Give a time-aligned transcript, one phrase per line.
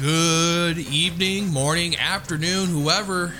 [0.00, 3.34] Good evening, morning, afternoon, whoever,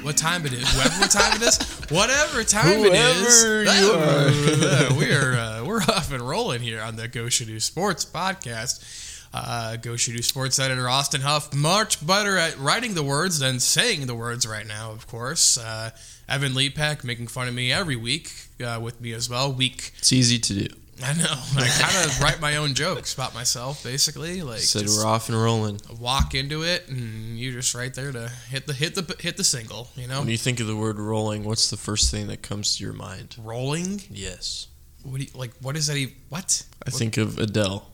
[0.00, 1.58] what time it is, whoever what time it is,
[1.90, 3.42] whatever time it is.
[3.42, 7.64] Whoever you Uh, we are uh, we're off and rolling here on the Goshen News
[7.64, 9.28] Sports podcast.
[9.34, 14.06] Uh, Goshen News Sports editor Austin Huff, much better at writing the words than saying
[14.06, 14.92] the words right now.
[14.92, 15.90] Of course, uh,
[16.26, 18.32] Evan Leapak making fun of me every week
[18.64, 19.52] uh, with me as well.
[19.52, 20.74] Week It's easy to do.
[21.02, 21.24] I know.
[21.56, 24.42] I kind of write my own jokes about myself, basically.
[24.42, 25.80] Like Said we're off and rolling.
[26.00, 29.44] walk into it, and you're just right there to hit the hit the hit the
[29.44, 29.88] single.
[29.96, 32.76] You know, When you think of the word rolling, what's the first thing that comes
[32.76, 33.36] to your mind?
[33.38, 34.02] rolling.
[34.10, 34.66] Yes.
[35.04, 35.52] What do you, like?
[35.60, 35.96] What is that?
[35.96, 36.64] Even, what?
[36.86, 37.88] I think of Adele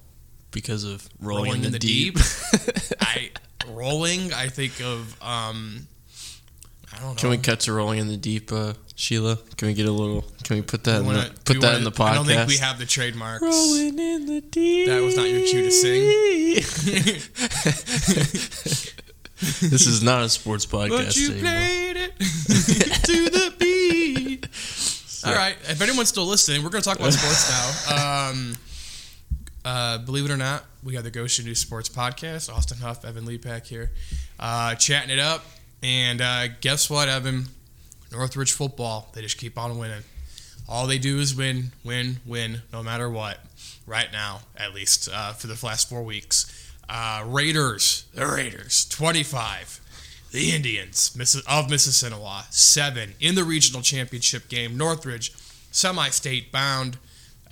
[0.51, 2.16] because of rolling, in, the, deep.
[3.01, 3.30] I
[3.68, 4.32] rolling.
[4.32, 5.87] I think of um.
[6.97, 7.15] I don't know.
[7.15, 9.37] Can we cut to rolling in the deep, uh, Sheila?
[9.57, 10.23] Can we get a little?
[10.45, 12.09] Can we put that Do in the, wanna- put that wanna- in the podcast?
[12.11, 13.43] I don't think we have the trademarks.
[13.43, 14.89] Rolling in the deep.
[14.89, 16.02] That was not your cue to sing.
[19.60, 21.43] this is not a sports podcast But you anymore.
[21.51, 22.18] played it
[23.05, 24.46] to the beat.
[25.27, 25.57] All right.
[25.68, 27.51] If anyone's still listening, we're going to talk about sports
[27.90, 28.29] now.
[28.30, 28.55] Um,
[29.65, 32.52] uh, believe it or not, we have the Goshen News Sports podcast.
[32.52, 33.90] Austin Huff, Evan Leapak here,
[34.38, 35.45] uh, chatting it up.
[35.85, 37.45] And uh, guess what, Evan?
[38.10, 40.02] Northridge football, they just keep on winning.
[40.66, 43.40] All they do is win, win, win, no matter what.
[43.87, 46.73] Right now, at least uh, for the last four weeks.
[46.88, 49.80] Uh, Raiders, the Raiders, 25.
[50.32, 51.15] The Indians
[51.46, 54.79] of Mississinewa, 7 in the regional championship game.
[54.79, 55.35] Northridge,
[55.71, 56.96] semi state bound.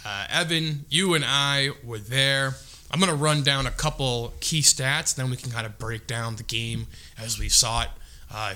[0.07, 2.55] Uh, Evan, you and I were there.
[2.91, 6.07] I'm going to run down a couple key stats, then we can kind of break
[6.07, 6.87] down the game
[7.19, 7.89] as we saw it.
[8.33, 8.55] Uh,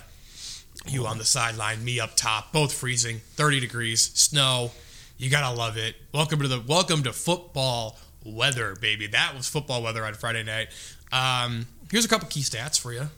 [0.87, 4.71] you on the sideline, me up top, both freezing, 30 degrees, snow.
[5.19, 5.97] You gotta love it.
[6.13, 9.07] Welcome to the welcome to football weather, baby.
[9.07, 10.69] That was football weather on Friday night.
[11.13, 13.09] Um, here's a couple key stats for you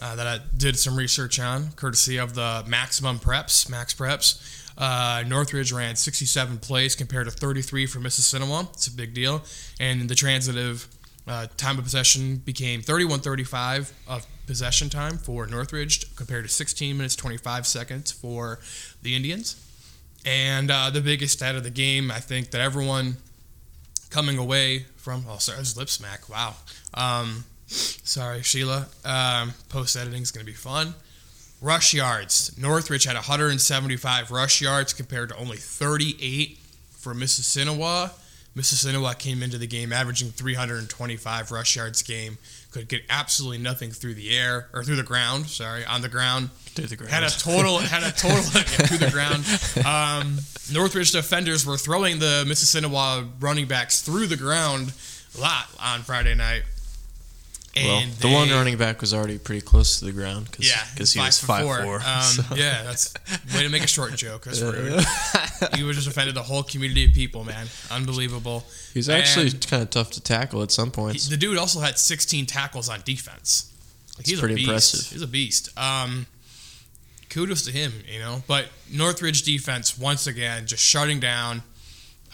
[0.00, 4.56] uh, that I did some research on, courtesy of the Maximum Preps, Max Preps.
[4.78, 8.72] Uh, Northridge ran 67 plays compared to 33 for Mississinewa.
[8.72, 9.42] It's a big deal.
[9.78, 10.88] And the transitive
[11.28, 17.14] uh, time of possession became 31-35 of possession time for Northridge compared to 16 minutes
[17.14, 18.58] 25 seconds for
[19.00, 19.54] the Indians.
[20.26, 23.18] And uh, the biggest stat of the game, I think that everyone
[24.10, 26.28] coming away from oh sorry, it lip smack.
[26.28, 26.56] Wow.
[26.94, 28.88] Um, sorry, Sheila.
[29.04, 30.94] Um, Post editing is going to be fun.
[31.60, 32.58] Rush yards.
[32.58, 36.58] Northridge had 175 rush yards compared to only 38
[36.90, 38.10] for Mississinewa.
[38.56, 42.36] Mississinewa came into the game averaging 325 rush yards game.
[42.70, 45.46] Could get absolutely nothing through the air or through the ground.
[45.46, 46.50] Sorry, on the ground.
[46.74, 47.12] Through the ground.
[47.12, 49.44] Had a total had a total yeah, through the ground.
[49.84, 50.38] Um,
[50.72, 54.92] Northridge defenders were throwing the Mississinewa running backs through the ground
[55.36, 56.62] a lot on Friday night.
[57.76, 60.84] Well, And the one running back was already pretty close to the ground because yeah,
[60.96, 61.82] he was five four.
[61.82, 61.96] four.
[61.96, 62.42] Um, so.
[62.56, 63.14] Yeah, that's
[63.54, 64.44] way to make a short joke.
[64.44, 65.04] That's rude.
[65.76, 67.68] he was just offended the whole community of people, man.
[67.90, 68.64] Unbelievable.
[68.92, 71.28] He's actually kind of tough to tackle at some he- points.
[71.28, 73.72] the dude also had 16 tackles on defense.
[74.18, 74.68] Like, he's pretty a beast.
[74.68, 75.12] impressive.
[75.12, 75.78] He's a beast.
[75.78, 76.26] Um,
[77.28, 78.42] kudos to him, you know.
[78.48, 81.62] But Northridge defense once again just shutting down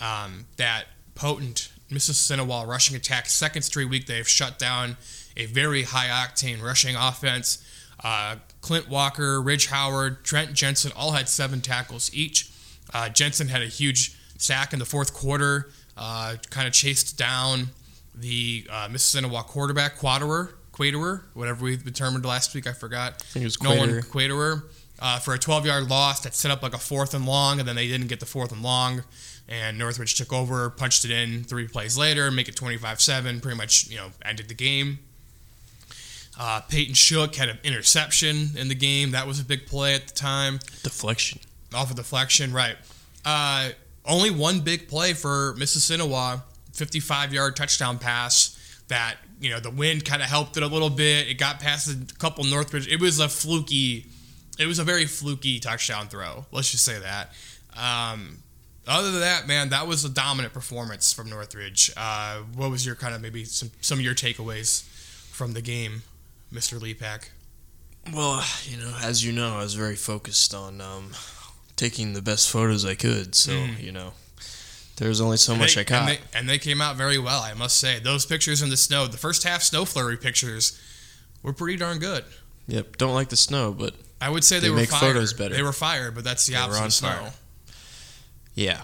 [0.00, 3.26] um, that potent Mississippi Mississinewa rushing attack.
[3.28, 4.97] Second straight week they've shut down
[5.36, 7.64] a very high octane rushing offense.
[8.02, 12.50] Uh, Clint Walker, Ridge Howard, Trent Jensen all had seven tackles each.
[12.92, 17.69] Uh, Jensen had a huge sack in the fourth quarter, uh, kind of chased down
[18.14, 23.14] the uh, Mississinewa quarterback, Quaderer, Quaderer, whatever we determined last week, I forgot.
[23.14, 24.03] I think it was Nolan Quaderer.
[24.03, 24.64] Quaderer
[24.98, 27.68] uh, for a 12 yard loss that set up like a fourth and long, and
[27.68, 29.04] then they didn't get the fourth and long.
[29.48, 33.56] And Northridge took over, punched it in three plays later, make it 25 7, pretty
[33.56, 34.98] much, you know, ended the game.
[36.38, 39.12] Uh, Peyton Shook had an interception in the game.
[39.12, 41.41] That was a big play at the time Deflection.
[41.74, 42.76] off of deflection, right.
[43.24, 43.70] Uh,
[44.04, 46.42] only one big play for Mississinewa,
[46.72, 48.53] 55 yard touchdown pass
[48.88, 51.28] that, you know, the wind kind of helped it a little bit.
[51.28, 52.86] It got past a couple Northridge.
[52.86, 54.06] It was a fluky,
[54.59, 56.47] it was a very fluky touchdown throw.
[56.53, 57.32] Let's just say that.
[57.77, 58.39] Um,
[58.86, 61.91] other than that, man, that was a dominant performance from Northridge.
[61.97, 64.84] Uh, what was your kind of maybe some, some of your takeaways
[65.32, 66.03] from the game,
[66.53, 66.78] Mr.
[66.81, 67.28] Leapak?
[68.13, 71.10] Well, you know, as you know, I was very focused on um,
[71.75, 73.34] taking the best photos I could.
[73.34, 73.83] So, Mm.
[73.83, 74.13] you know,
[74.97, 76.01] there's only so And much they, I got.
[76.03, 77.98] And they, and they came out very well, I must say.
[77.98, 80.81] Those pictures in the snow, the first half snow flurry pictures,
[81.43, 82.25] were pretty darn good.
[82.69, 85.01] yep, don't like the snow, but I would say they, They were make fire.
[85.01, 85.54] photos better.
[85.54, 87.09] They were fire, but that's the They opposite of snow.
[87.09, 87.33] fire.
[88.54, 88.83] yeah.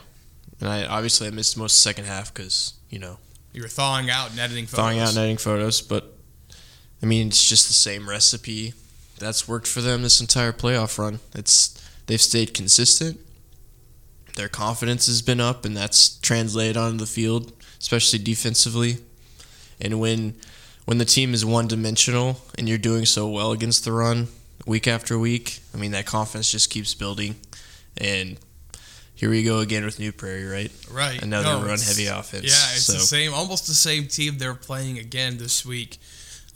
[0.60, 3.18] And I obviously I missed most of the second half because you know
[3.52, 4.76] You were thawing out and editing photos.
[4.84, 6.11] thawing out and editing photos, but
[7.02, 8.74] I mean, it's just the same recipe
[9.18, 11.20] that's worked for them this entire playoff run.
[11.34, 13.18] It's they've stayed consistent.
[14.36, 18.98] Their confidence has been up, and that's translated onto the field, especially defensively.
[19.80, 20.34] And when
[20.84, 24.28] when the team is one dimensional and you're doing so well against the run
[24.66, 27.36] week after week, I mean that confidence just keeps building.
[27.98, 28.38] And
[29.14, 30.72] here we go again with New Prairie, right?
[30.90, 31.22] Right.
[31.22, 32.44] Another No, run heavy offense.
[32.44, 35.98] Yeah, it's so the same, almost the same team they're playing again this week.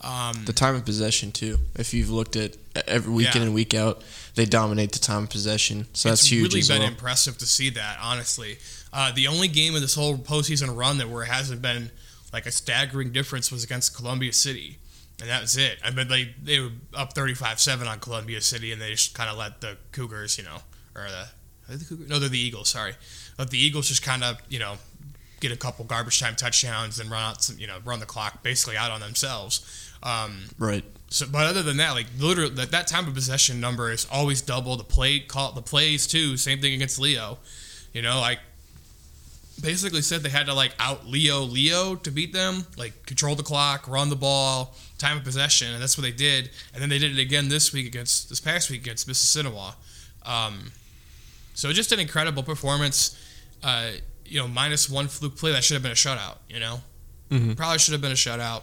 [0.01, 1.57] Um, the time of possession too.
[1.75, 2.55] If you've looked at
[2.87, 4.03] every week in and week out,
[4.35, 5.87] they dominate the time of possession.
[5.93, 6.87] So that's it's huge really as been well.
[6.87, 7.97] impressive to see that.
[8.01, 8.59] Honestly,
[8.93, 11.89] uh, the only game of this whole postseason run that where it hasn't been
[12.31, 14.77] like a staggering difference was against Columbia City,
[15.19, 15.79] and that was it.
[15.83, 19.15] I mean, they they were up thirty five seven on Columbia City, and they just
[19.15, 20.59] kind of let the Cougars, you know,
[20.93, 22.07] or the, are the Cougars?
[22.07, 22.69] No, they're the Eagles.
[22.69, 22.93] Sorry,
[23.39, 24.75] let the Eagles just kind of you know
[25.39, 28.41] get a couple garbage time touchdowns and run out some, you know, run the clock
[28.43, 29.86] basically out on themselves.
[30.03, 30.83] Um, right.
[31.09, 34.41] so, but other than that, like literally, that, that time of possession number is always
[34.41, 34.75] double.
[34.77, 36.37] The play call, the plays too.
[36.37, 37.39] Same thing against Leo.
[37.93, 38.39] You know, like
[39.61, 42.65] basically said they had to like out Leo Leo to beat them.
[42.77, 46.49] Like control the clock, run the ball, time of possession, and that's what they did.
[46.73, 49.73] And then they did it again this week against this past week against Mississinewa.
[50.25, 50.71] Um,
[51.53, 53.17] so just an incredible performance.
[53.63, 53.91] Uh,
[54.25, 56.35] you know, minus one fluke play that should have been a shutout.
[56.49, 56.81] You know,
[57.31, 57.55] Mhm.
[57.57, 58.61] probably should have been a shutout.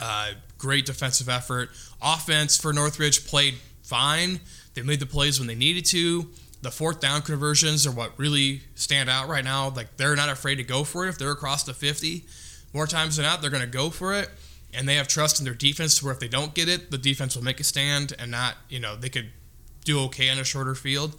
[0.00, 1.70] Uh, great defensive effort.
[2.02, 4.40] Offense for Northridge played fine.
[4.74, 6.28] They made the plays when they needed to.
[6.62, 9.70] The fourth down conversions are what really stand out right now.
[9.70, 11.10] Like they're not afraid to go for it.
[11.10, 12.24] If they're across the 50,
[12.72, 14.30] more times than not, they're going to go for it.
[14.74, 17.36] And they have trust in their defense where if they don't get it, the defense
[17.36, 19.30] will make a stand and not, you know, they could
[19.84, 21.16] do okay on a shorter field.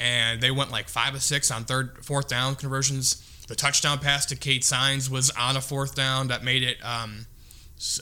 [0.00, 3.22] And they went like five of six on third, fourth down conversions.
[3.46, 7.26] The touchdown pass to Kate Signs was on a fourth down that made it um,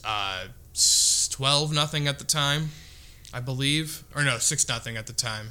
[0.04, 0.46] uh,
[1.30, 2.70] 12 nothing at the time,
[3.32, 4.04] I believe.
[4.14, 5.48] Or no, 6 nothing at the time.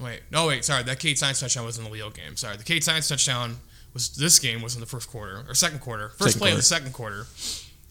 [0.00, 0.82] Wait, no, wait, sorry.
[0.82, 2.36] That Kate Science touchdown was in the Leo game.
[2.36, 3.56] Sorry, the Kate Science touchdown
[3.94, 6.08] was this game was in the first quarter or second quarter.
[6.08, 7.26] First Second play of the second quarter.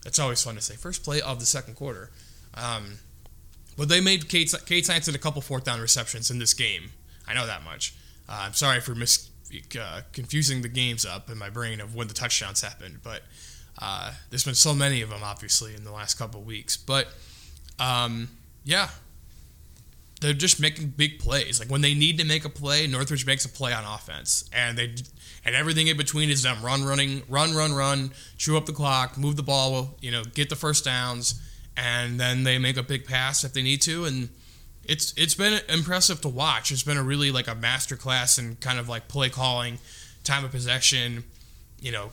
[0.04, 0.76] That's always fun to say.
[0.76, 2.10] First play of the second quarter.
[2.56, 2.98] Um,
[3.78, 6.92] but they made Kate, Kate Science had a couple fourth down receptions in this game.
[7.28, 7.94] I know that much.
[8.28, 9.30] Uh, I'm sorry for mis-
[9.80, 13.22] uh, confusing the games up in my brain of when the touchdowns happened, but
[13.80, 16.78] uh, there's been so many of them, obviously, in the last couple weeks.
[16.78, 17.08] But
[17.80, 18.30] um,
[18.64, 18.90] yeah,
[20.22, 21.60] they're just making big plays.
[21.60, 24.78] Like when they need to make a play, Northridge makes a play on offense, and
[24.78, 24.94] they
[25.44, 29.18] and everything in between is them run, running, run, run, run, chew up the clock,
[29.18, 31.42] move the ball, you know, get the first downs,
[31.76, 34.30] and then they make a big pass if they need to, and
[34.84, 36.72] it's it's been impressive to watch.
[36.72, 39.80] It's been a really like a master class in kind of like play calling,
[40.24, 41.24] time of possession,
[41.80, 42.12] you know,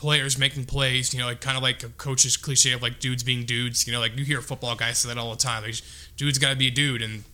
[0.00, 1.12] players making plays.
[1.12, 3.86] You know, like kind of like a coach's cliche of like dudes being dudes.
[3.86, 5.62] You know, like you hear football guys say that all the time.
[5.62, 5.76] Like
[6.16, 7.24] dudes got to be a dude, and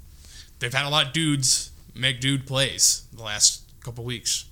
[0.59, 4.47] they've had a lot of dudes make dude plays the last couple weeks.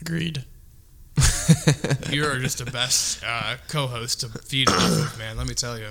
[0.00, 0.44] Agreed.
[2.10, 5.36] You're just the best uh, co-host to feed off of, man.
[5.36, 5.88] Let me tell you.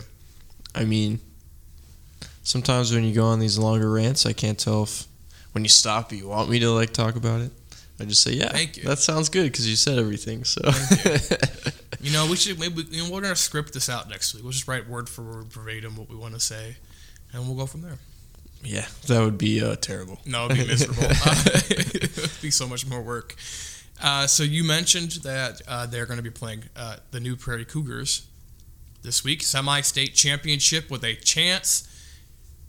[0.74, 1.20] I mean,
[2.44, 5.06] sometimes when you go on these longer rants, I can't tell if
[5.52, 7.52] when you stop, you want me to like talk about it.
[8.02, 8.84] I just say, yeah, Thank you.
[8.84, 10.44] that sounds good because you said everything.
[10.44, 10.62] So,
[12.00, 14.44] You know, we should maybe you know we're gonna script this out next week.
[14.44, 16.78] We'll just write word for word verbatim what we want to say,
[17.32, 18.00] and we'll go from there.
[18.64, 20.18] yeah, that would be uh, terrible.
[20.26, 21.04] No, it'd be miserable.
[21.04, 21.36] Uh,
[21.70, 23.36] it'd be so much more work.
[24.02, 27.66] Uh, so you mentioned that uh, they're going to be playing uh, the new Prairie
[27.66, 28.26] Cougars
[29.04, 31.88] this week, semi-state championship with a chance.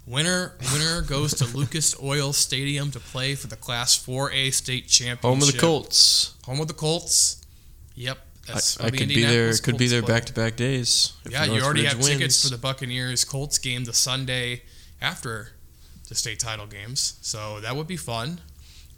[0.06, 5.22] Winner winner goes to Lucas Oil Stadium to play for the Class 4A state championship.
[5.22, 6.34] Home of the Colts.
[6.44, 7.44] Home of the Colts.
[7.94, 8.18] Yep,
[8.48, 9.52] I, that's I the could be there.
[9.58, 11.12] Could be there back to back days.
[11.24, 14.62] if Yeah, you already Northridge have tickets for the Buccaneers Colts game the Sunday
[15.00, 15.50] after
[16.08, 17.18] the state title games.
[17.22, 18.40] So that would be fun.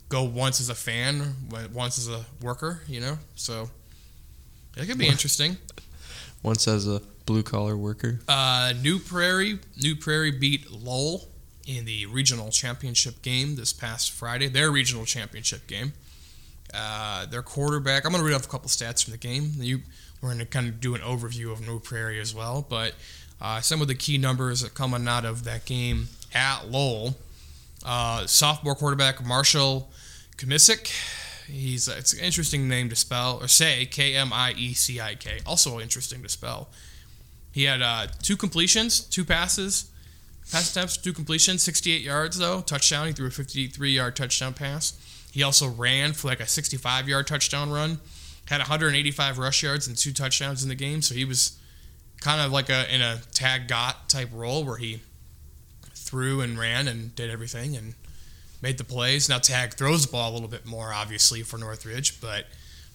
[0.08, 1.34] Go once as a fan,
[1.73, 3.18] once as a worker, you know?
[3.34, 3.68] So
[4.76, 5.56] it could be interesting.
[6.42, 8.20] once as a blue collar worker.
[8.28, 11.28] Uh, New Prairie, New Prairie beat Lowell
[11.66, 14.48] in the regional championship game this past Friday.
[14.48, 15.92] Their regional championship game.
[16.72, 18.04] Uh, their quarterback.
[18.04, 19.52] I'm going to read off a couple stats from the game.
[19.56, 19.80] You,
[20.20, 22.94] we're going to kind of do an overview of New Prairie as well, but
[23.40, 27.16] uh, some of the key numbers that coming out of that game at Lowell.
[27.84, 29.90] Uh, sophomore quarterback Marshall
[30.36, 30.90] Kamisic.
[31.46, 35.14] He's it's an interesting name to spell or say K M I E C I
[35.14, 35.40] K.
[35.44, 36.68] Also interesting to spell.
[37.54, 39.88] He had uh, two completions, two passes,
[40.50, 43.06] pass attempts, two completions, 68 yards though, touchdown.
[43.06, 44.99] He threw a 53-yard touchdown pass.
[45.30, 48.00] He also ran for like a 65-yard touchdown run.
[48.46, 51.56] Had 185 rush yards and two touchdowns in the game, so he was
[52.20, 55.00] kind of like a in a tag got type role where he
[55.94, 57.94] threw and ran and did everything and
[58.61, 59.28] made the plays.
[59.28, 62.46] Now Tag throws the ball a little bit more, obviously for Northridge, but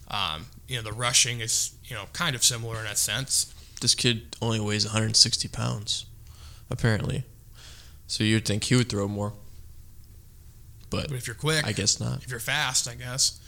[0.08, 3.54] um, you know the rushing is you know kind of similar in that sense.
[3.80, 6.06] This kid only weighs 160 pounds,
[6.70, 7.24] apparently.
[8.06, 9.32] So you'd think he would throw more,
[10.90, 12.22] but But if you're quick, I guess not.
[12.24, 13.38] if you're fast, I guess.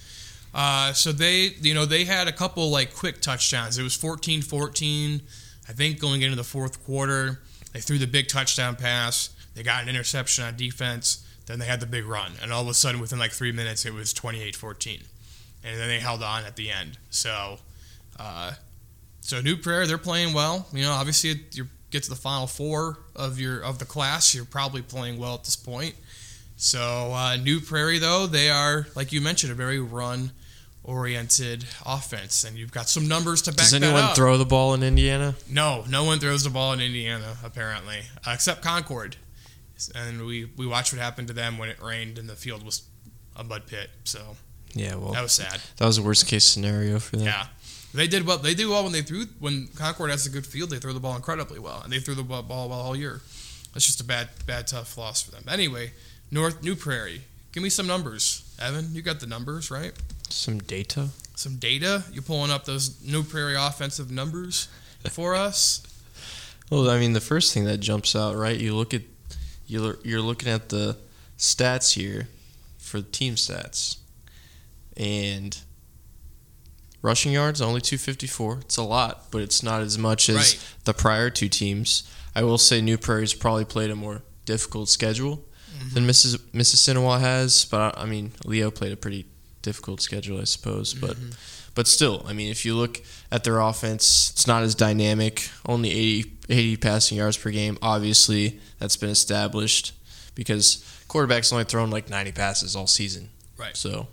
[0.55, 3.79] Uh, so they, you know, they had a couple like quick touchdowns.
[3.79, 5.21] It was 14-14,
[5.69, 7.41] I think, going into the fourth quarter.
[7.73, 9.31] They threw the big touchdown pass.
[9.55, 11.27] They got an interception on defense.
[11.47, 13.85] Then they had the big run, and all of a sudden, within like three minutes,
[13.85, 15.03] it was 28-14,
[15.65, 16.99] and then they held on at the end.
[17.11, 17.59] So,
[18.19, 18.53] uh,
[19.23, 20.67] so New Prairie, they're playing well.
[20.73, 24.45] You know, obviously, you get to the final four of your of the class, you're
[24.45, 25.95] probably playing well at this point.
[26.57, 29.81] So uh, New Prairie, though, they are like you mentioned, a very
[30.85, 34.83] run-oriented offense, and you've got some numbers to back Does anyone throw the ball in
[34.83, 35.35] Indiana?
[35.51, 39.17] no, no one throws the ball in Indiana apparently, uh, except Concord.
[39.97, 42.83] And we we watched what happened to them when it rained and the field was
[43.35, 43.91] a mud pit.
[44.05, 44.37] So
[44.75, 45.61] Yeah, well, that was sad.
[45.79, 47.27] that was the worst case scenario for them.
[47.27, 47.47] Yeah.
[47.95, 48.39] They did well.
[48.39, 49.27] They do well when they threw.
[49.39, 52.15] When Concord has a good field, they throw the ball incredibly well, and they threw
[52.15, 53.21] the ball well all year.
[53.73, 55.45] That's just a bad, bad, tough loss for them.
[55.49, 55.93] Anyway,
[56.31, 57.23] North New Prairie.
[57.53, 58.95] Give me some numbers, Evan.
[58.95, 59.93] You got the numbers, right?
[60.31, 61.09] Some data.
[61.35, 62.05] Some data.
[62.13, 64.69] You pulling up those New Prairie offensive numbers
[65.11, 65.83] for us?
[66.71, 68.59] Well, I mean, the first thing that jumps out, right?
[68.59, 69.03] You look at
[69.67, 70.97] you're you're looking at the
[71.37, 72.29] stats here
[72.79, 73.99] for team stats,
[74.97, 75.59] and
[77.03, 78.59] rushing yards only 254.
[78.61, 80.59] It's a lot, but it's not as much as Right.
[80.85, 82.05] the prior two teams.
[82.35, 85.45] I will say New Prairie's probably played a more difficult schedule
[85.77, 85.95] mm-hmm.
[85.95, 86.39] than Mrs.
[86.55, 89.27] Mississinewa has, but I I mean, Leo played a pretty
[89.61, 91.17] difficult schedule, I suppose, but.
[91.17, 91.31] Mm-hmm.
[91.75, 95.49] But still, I mean, if you look at their offense, it's not as dynamic.
[95.65, 97.79] Only 80, 80 passing yards per game.
[97.81, 99.95] Obviously, that's been established
[100.35, 103.31] because quarterback's only thrown like 90 passes all season.
[103.57, 103.75] Right.
[103.75, 104.09] So,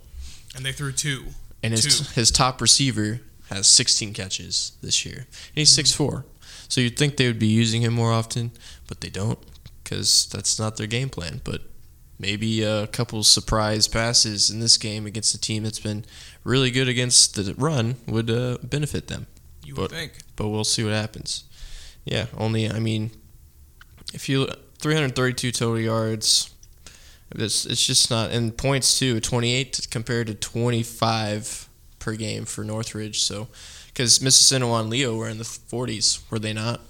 [0.56, 1.26] And they threw two.
[1.62, 2.04] And his Two.
[2.14, 5.26] his top receiver has 16 catches this year, and
[5.56, 6.24] he's 6'4".
[6.68, 8.52] So you'd think they would be using him more often,
[8.86, 9.38] but they don't
[9.82, 11.40] because that's not their game plan.
[11.42, 11.62] But
[12.18, 16.04] maybe a couple surprise passes in this game against a team that's been
[16.44, 19.26] really good against the run would uh, benefit them
[19.64, 20.12] You But- would think.
[20.36, 21.44] but we'll see what happens.
[22.04, 23.10] Yeah, only I mean,
[24.14, 24.48] if you
[24.78, 26.49] 332 total yards,
[27.36, 29.20] it's it's just not and points too.
[29.20, 31.68] 28 compared to 25
[31.98, 33.22] per game for Northridge.
[33.22, 33.48] So,
[33.88, 36.80] because Mississinewa and Leo were in the 40s, were they not?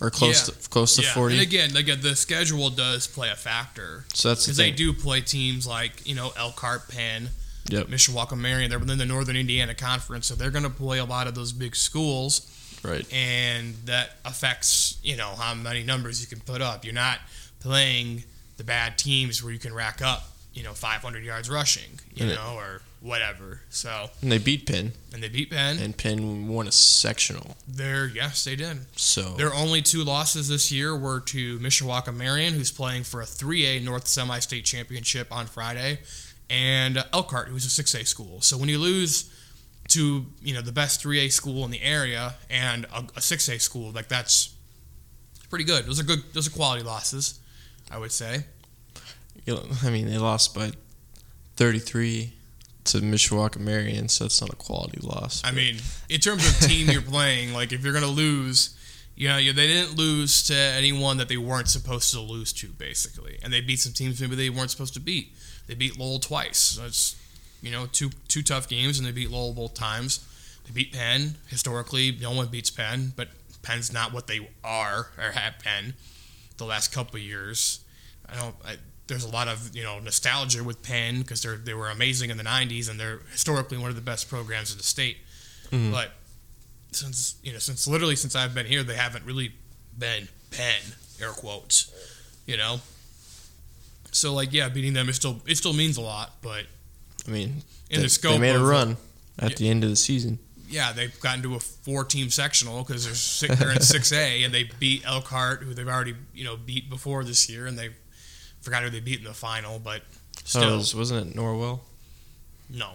[0.00, 0.54] Or close Yeah.
[0.54, 1.14] to close to yeah.
[1.14, 1.34] 40.
[1.36, 4.70] And again, like uh, the schedule does play a factor so that's the because they
[4.70, 7.30] do play teams like you know Elkhart, Penn,
[7.70, 7.86] Yep.
[7.88, 8.68] Mishawaka, Marion.
[8.70, 11.52] They're within the Northern Indiana Conference, so they're going to play a lot of those
[11.52, 12.52] big schools.
[12.84, 13.10] Right.
[13.12, 16.84] and that affects you know how many numbers you can put up.
[16.84, 17.18] You're not
[17.60, 18.22] playing
[18.56, 22.34] the bad teams where you can rack up you know 500 yards rushing, you Yeah.
[22.36, 23.60] know, or whatever.
[23.68, 25.78] So And they beat Penn, and they beat Penn.
[25.78, 27.56] and Penn won a sectional.
[27.68, 28.86] They're yes, they did.
[28.96, 33.26] So Their only two losses this year were to Mishawaka Marion, who's playing for a
[33.26, 35.98] 3A North Semi-State Championship on Friday,
[36.48, 38.40] and Elkhart, who's a 6A school.
[38.40, 39.26] So when you lose
[39.88, 43.92] to you know the best 3A school in the area and a, a 6A school,
[43.92, 44.54] like that's
[45.50, 45.84] pretty good.
[45.86, 46.22] Those are good.
[46.32, 47.38] Those are quality losses,
[47.90, 48.44] I would say.
[49.48, 50.72] I mean, they lost by
[51.56, 52.32] 33
[52.84, 55.42] to Mishawaka Marion, so it's not a quality loss.
[55.44, 55.76] I mean,
[56.08, 58.76] in terms of team you're playing, like if you're gonna lose,
[59.14, 63.38] you know, they didn't lose to anyone that they weren't supposed to lose to, basically,
[63.42, 65.32] and they beat some teams maybe they weren't supposed to beat.
[65.66, 66.76] They beat Lowell twice.
[66.80, 67.16] That's
[67.62, 70.26] you know two two tough games, and they beat Lowell both times.
[70.66, 71.36] They beat Penn.
[71.48, 73.28] Historically, no one beats Penn, but
[73.62, 75.94] Penn's not what they are or have been
[76.58, 77.80] the last couple of years.
[78.28, 78.54] I don't.
[78.64, 82.30] I, there's a lot of you know nostalgia with Penn because they they were amazing
[82.30, 85.18] in the '90s and they're historically one of the best programs in the state.
[85.70, 85.92] Mhm.
[85.92, 86.12] But
[86.92, 89.52] since you know, since literally since I've been here, they haven't really
[89.98, 90.80] been Penn
[91.20, 91.92] air quotes.
[92.46, 92.80] You know.
[94.12, 96.64] So like yeah, beating them it still it still means a lot, but
[97.26, 98.96] I mean, in they, the scope they made a run
[99.38, 99.56] at Yeah.
[99.58, 100.38] the end of the season.
[100.68, 104.52] Yeah, they've gotten to a four-team sectional because they're six, they're in six A, and
[104.54, 107.90] they beat Elkhart, who they've already you know beat before this year, and they
[108.60, 110.02] forgot who they beat in the final, but
[110.44, 111.80] So still, it was, wasn't it Norwell?
[112.68, 112.92] no,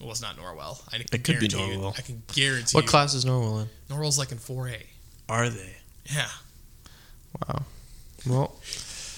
[0.00, 0.80] it was not Norwell.
[0.88, 1.98] I can It could be guarantee you- Norwell.
[1.98, 3.68] I can guarantee What you, class is Norwell in?
[3.94, 4.80] Norwell's like in four A.
[5.28, 5.74] Are they?
[6.06, 6.28] Yeah,
[7.48, 7.64] Wow.
[8.26, 8.56] Well,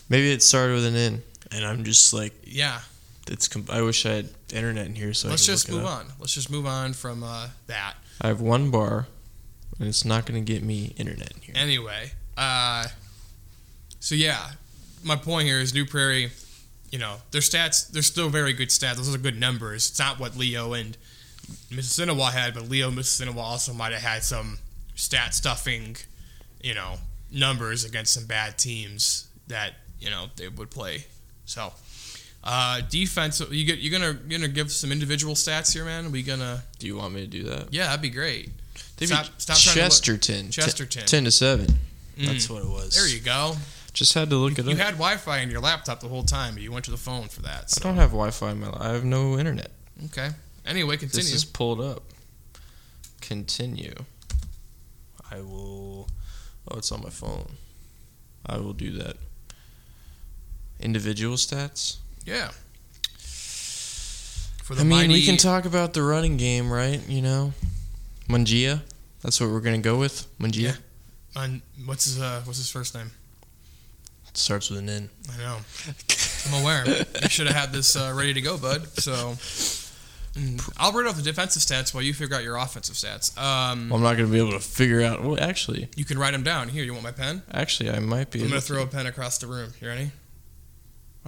[0.08, 2.80] maybe it started with an N, and I'm just like, yeah.
[3.28, 3.48] It's.
[3.48, 6.06] Com- I wish I had internet in here so Let's just move on.
[6.18, 7.94] Let's just move on from uh, that.
[8.20, 9.06] I have one bar
[9.78, 11.54] and it's not going to get me internet in here.
[11.56, 12.86] Anyway, uh,
[14.00, 14.52] so yeah,
[15.02, 16.30] my point here is New Prairie.
[16.90, 18.96] You know, their stats, they're still very good stats.
[18.96, 19.90] Those are good numbers.
[19.90, 20.96] It's not what Leo and
[21.70, 24.58] Mississinewa had, but Leo Mississinewa also might have had some
[24.94, 25.96] stat stuffing,
[26.62, 26.94] you know,
[27.32, 31.06] numbers against some bad teams that you know they would play.
[31.46, 31.72] So,
[32.44, 36.06] uh, defense, you get you're gonna you're gonna give some individual stats here, man.
[36.06, 37.72] Are we gonna Do you want me to do that?
[37.72, 38.50] yeah, that'd be great.
[38.98, 40.50] They Stop- beat stop trying to Chesterton.
[40.50, 41.02] Chesterton.
[41.02, 41.66] T- 10 to 7.
[42.16, 42.26] Mm.
[42.26, 42.94] That's what it was.
[42.94, 43.56] There you go.
[43.92, 44.76] Just had to look it You up.
[44.78, 47.26] You had Wi-Fi in your laptop the whole time, but you went to the phone
[47.28, 47.72] for that.
[47.76, 48.80] I don't have Wi-Fi in my life.
[48.80, 49.70] I have no internet.
[50.06, 50.30] Okay.
[50.66, 51.24] Anyway, continue.
[51.24, 52.02] This is pulled up.
[53.20, 53.94] Continue.
[55.30, 56.08] I will.
[56.70, 57.52] Oh, it's on my phone.
[58.46, 59.16] I will do that.
[60.80, 61.96] Individual stats.
[62.26, 62.50] Yeah.
[64.62, 67.00] For the I mean, we can talk about the running game, right?
[67.08, 67.52] You know,
[68.28, 68.80] Mungia.
[69.22, 70.26] That's what we're gonna go with.
[70.38, 70.76] Mungia.
[71.36, 71.46] Yeah.
[71.84, 73.10] What's his uh, what's his first name?
[74.28, 75.10] It starts with an N.
[75.32, 75.58] I know.
[76.46, 76.86] I'm aware.
[76.86, 78.86] you should have had this uh, ready to go, bud.
[78.98, 79.12] So
[80.34, 83.36] mm, I'll read off the defensive stats while you figure out your offensive stats.
[83.38, 85.22] Um, Well, I'm not gonna be able to figure out.
[85.22, 86.68] Well, actually, you can write them down.
[86.68, 87.42] Here, you want my pen?
[87.52, 88.40] actually, I might be.
[88.42, 89.72] I'm gonna to- throw a pen across the room.
[89.80, 90.10] You ready?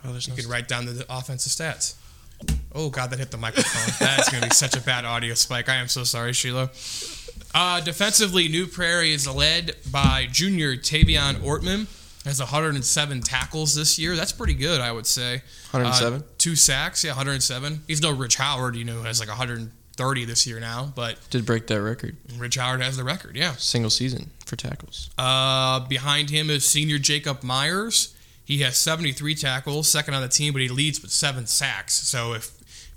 [0.05, 1.95] There's You no can write down the, the offensive stats.
[2.75, 3.95] Oh God, that hit the microphone.
[4.07, 5.69] That's gonna be such a bad audio spike.
[5.69, 6.71] I am so sorry, Sheila.
[7.55, 11.87] Uh, defensively, New Prairie is led by junior Tavion Ortman.
[12.25, 14.17] Has 107 tackles this year.
[14.17, 15.43] That's pretty good, I would say.
[15.71, 16.21] 107.
[16.21, 17.83] Uh, two sacks, yeah, 107.
[17.87, 21.47] He's no Rich Howard, you know, who has like 130 this year now, but Did
[21.47, 22.17] break that record.
[22.37, 23.53] Rich Howard has the record, yeah.
[23.53, 25.09] Single season for tackles.
[25.17, 28.13] Uh, behind him is senior Jacob Myers.
[28.47, 31.95] He has 73 tackles, second on the team, but he leads with seven sacks.
[31.95, 32.53] So if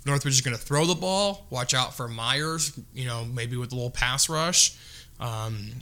[0.06, 2.78] Northridge is going to throw the ball, watch out for Myers.
[2.94, 4.76] You know, maybe with a little pass rush.
[5.18, 5.72] Um,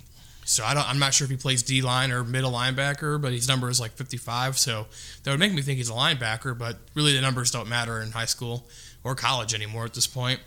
[0.44, 0.88] so I don't.
[0.88, 3.78] I'm not sure if he plays D line or middle linebacker, but his number is
[3.78, 4.58] like 55.
[4.58, 4.86] So
[5.22, 6.56] that would make me think he's a linebacker.
[6.56, 8.66] But really, the numbers don't matter in high school
[9.04, 10.40] or college anymore at this point.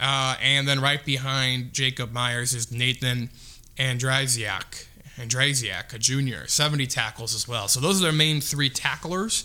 [0.00, 3.28] Uh, and then right behind Jacob Myers is Nathan
[3.76, 4.86] Andrziak.
[5.22, 7.68] Andrziak, a junior, 70 tackles as well.
[7.68, 9.44] So those are their main three tacklers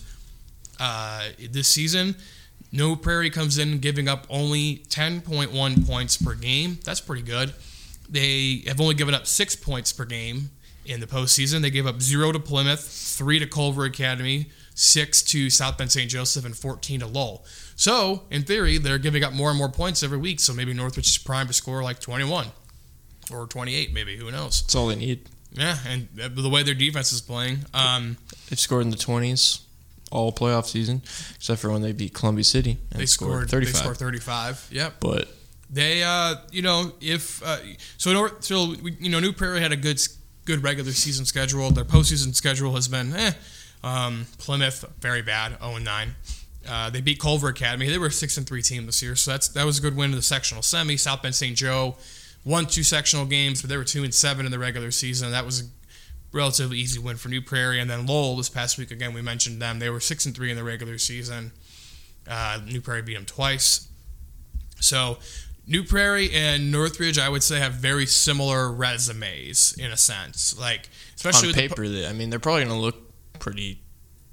[0.80, 2.16] uh, this season.
[2.72, 6.80] New Prairie comes in giving up only 10.1 points per game.
[6.84, 7.54] That's pretty good.
[8.10, 10.50] They have only given up six points per game
[10.86, 11.62] in the postseason.
[11.62, 16.10] They gave up zero to Plymouth, three to Culver Academy, six to South Bend St.
[16.10, 17.46] Joseph, and 14 to Lowell.
[17.76, 20.40] So, in theory, they're giving up more and more points every week.
[20.40, 22.48] So maybe Northridge is primed to score like 21
[23.32, 24.18] or 28, maybe.
[24.18, 24.62] Who knows?
[24.62, 25.30] That's all they need.
[25.52, 27.60] Yeah, and the way their defense is playing.
[27.74, 28.18] Um,
[28.50, 29.62] They've scored in the 20s
[30.12, 31.02] all playoff season,
[31.36, 33.74] except for when they beat Columbia City and they scored 35.
[33.74, 34.68] They scored 35.
[34.72, 34.94] Yep.
[35.00, 35.28] But
[35.70, 37.58] They, uh, you know, if uh,
[37.98, 40.00] so, North, so we- you know, New Prairie had a good,
[40.46, 41.70] good regular season schedule.
[41.72, 43.32] Their postseason schedule has been, eh.
[43.84, 46.16] Um, Plymouth very bad, 0 and 9.
[46.68, 47.90] Uh, they beat Culver Academy.
[47.90, 49.96] They were a six and three team this year, so that's that was a good
[49.96, 50.98] win in the sectional semi.
[50.98, 51.56] South Bend St.
[51.56, 51.96] Joe
[52.48, 55.32] won two sectional games, but they were two and seven in the regular season.
[55.32, 55.66] That was a
[56.32, 57.80] relatively easy win for New Prairie.
[57.80, 59.80] And then Lowell this past week again, we mentioned them.
[59.80, 61.52] They were six and three in the regular season.
[62.28, 63.88] Uh, New Prairie beat them twice.
[64.80, 65.18] So
[65.68, 70.58] New Prairie and Northridge, I would say, have very similar resumes in a sense.
[70.58, 72.96] Like especially on with po- paper, they, I mean, they're probably going to look
[73.40, 73.82] pretty,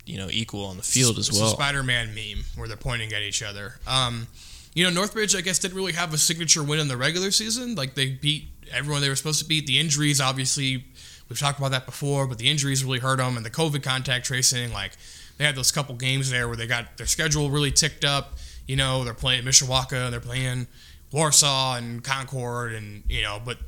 [0.07, 1.51] you know, equal on the field as It's well.
[1.51, 3.75] Spider-Man meme where they're pointing at each other.
[3.87, 4.29] Um,
[4.75, 7.77] you know, Northridge, I guess, didn't really have a signature win in the regular season.
[7.77, 9.67] Like they beat everyone they were supposed to beat.
[9.67, 10.85] The injuries, obviously,
[11.29, 14.27] we've talked about that before, but the injuries really hurt them, and the COVID contact
[14.27, 14.93] tracing, like
[15.39, 18.35] they had those couple games there where they got their schedule really ticked up.
[18.67, 20.67] You know, they're playing Mishawaka they're playing
[21.13, 23.59] Warsaw and Concord, and you know, but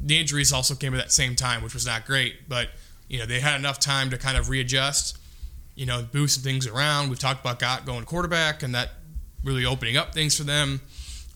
[0.00, 2.48] the injuries also came at that same time, which was not great.
[2.48, 2.68] But
[3.08, 5.18] you know, they had enough time to kind of readjust
[5.74, 7.08] you know, some things around.
[7.08, 8.90] We've talked about got going quarterback and that
[9.44, 10.80] really opening up things for them.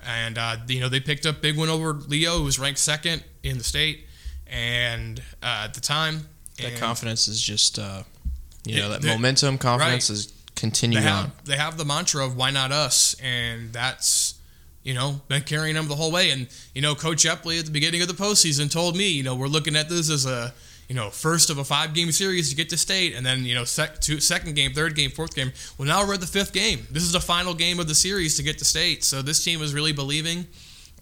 [0.07, 3.25] And uh, you know, they picked up big win over Leo, who was ranked second
[3.43, 4.07] in the state,
[4.47, 8.03] and uh, at the time, that and confidence is just, uh,
[8.65, 11.33] you know, that they- momentum, confidence is they continuing have on.
[11.45, 14.35] they have the mantra of why not us, and that's
[14.85, 16.31] you know been carrying them the whole way.
[16.31, 19.35] And you know, Coach Epley at the beginning of the postseason told me, you know,
[19.35, 20.55] we're looking at this as a
[20.89, 23.55] you know first of a five game series to get to state, and then you
[23.55, 25.53] know sec- two, second game, third game, fourth game.
[25.79, 26.87] Well, now we're at the fifth game.
[26.91, 29.05] This is the final game of the series to get to state.
[29.05, 30.47] So this team is really believing.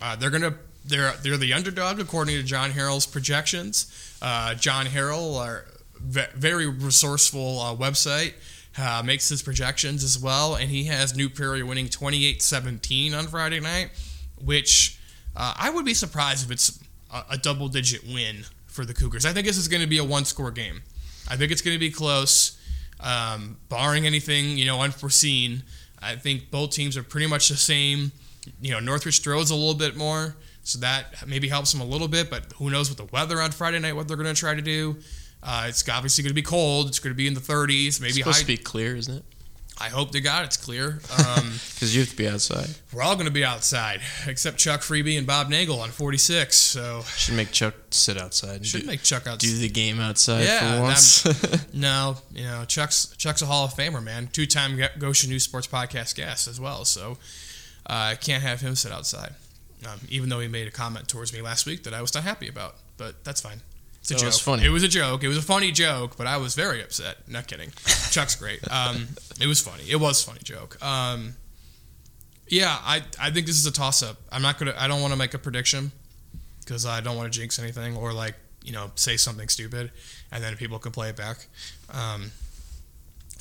[0.00, 4.18] Uh, they're gonna they're they're the underdog according to John Harrell's projections.
[4.22, 5.66] Uh, John Harrell, our
[5.98, 8.34] ve- very resourceful uh, website,
[8.78, 13.60] uh, makes his projections as well, and he has New Prairie winning 28-17 on Friday
[13.60, 13.90] night,
[14.42, 14.98] which
[15.36, 16.80] uh, I would be surprised if it's
[17.12, 18.44] a, a double digit win
[18.74, 19.24] for the Cougars.
[19.24, 20.82] I think this is going to be a one score game.
[21.30, 22.58] I think it's going to be close,
[23.00, 25.62] um, barring anything you know unforeseen.
[26.02, 28.12] I think both teams are pretty much the same.
[28.60, 32.08] You know, Northridge throws a little bit more, so that maybe helps them a little
[32.08, 32.28] bit.
[32.28, 34.60] But who knows with the weather on Friday night what they're going to try to
[34.62, 34.96] do.
[35.42, 36.88] Uh, it's obviously going to be cold.
[36.88, 38.40] It's going to be in the 30s, maybe It's supposed high.
[38.42, 39.24] to be clear, isn't it?
[39.80, 41.00] I hope to God it's clear.
[41.18, 42.68] Um, Because you have to be outside.
[42.92, 46.56] we're all going to be outside, except Chuck Freeby and Bob Nagel on 46.
[46.56, 49.40] So Should make Chuck sit outside and should do, make Chuck outside.
[49.40, 51.64] do the game outside Yeah, for once.
[51.74, 54.28] No, you know Chuck's Chuck's a Hall of Famer, man.
[54.32, 56.84] Two-time Goshen News Sports podcast guest as well.
[56.84, 57.18] So
[57.90, 59.34] uh, I can't have him sit outside,
[59.86, 62.22] um, even though he made a comment towards me last week that I was not
[62.22, 62.76] happy about.
[62.96, 63.60] But that's fine.
[64.04, 64.26] It's a That joke.
[64.26, 64.64] was funny.
[64.66, 65.24] It was a joke.
[65.24, 67.26] It was a funny joke, but I was very upset.
[67.26, 67.70] Not kidding.
[68.10, 68.60] Chuck's great.
[68.70, 69.08] Um,
[69.40, 69.84] it was funny.
[69.88, 70.76] It was a funny joke.
[70.84, 71.36] Um,
[72.46, 74.18] yeah, I I think this is a toss-up.
[74.30, 74.74] I'm not gonna.
[74.78, 75.90] I don't want to make a prediction
[76.60, 79.90] because I don't want to jinx anything or like you know say something stupid
[80.30, 81.46] and then people can play it back.
[81.90, 82.30] Um,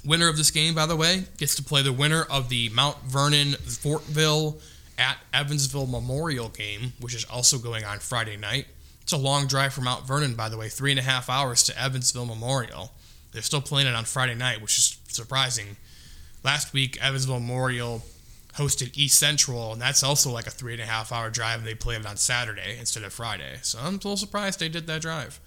[0.05, 2.97] winner of this game, by the way, gets to play the winner of the Mount
[3.03, 4.61] Vernon Fortville
[4.97, 8.67] at Evansville Memorial game, which is also going on Friday night.
[9.03, 11.61] It's a long drive from Mount Vernon, by the way, three and a half hours
[11.63, 12.93] to Evansville Memorial.
[13.33, 15.75] They're still playing it on Friday night, which is surprising.
[16.41, 18.01] Last week, Evansville Memorial
[18.55, 21.67] hosted East Central, and that's also like a three and a half hour drive, and
[21.67, 23.57] they played it on Saturday instead of Friday.
[23.61, 25.37] So I'm a little surprised they did that drive.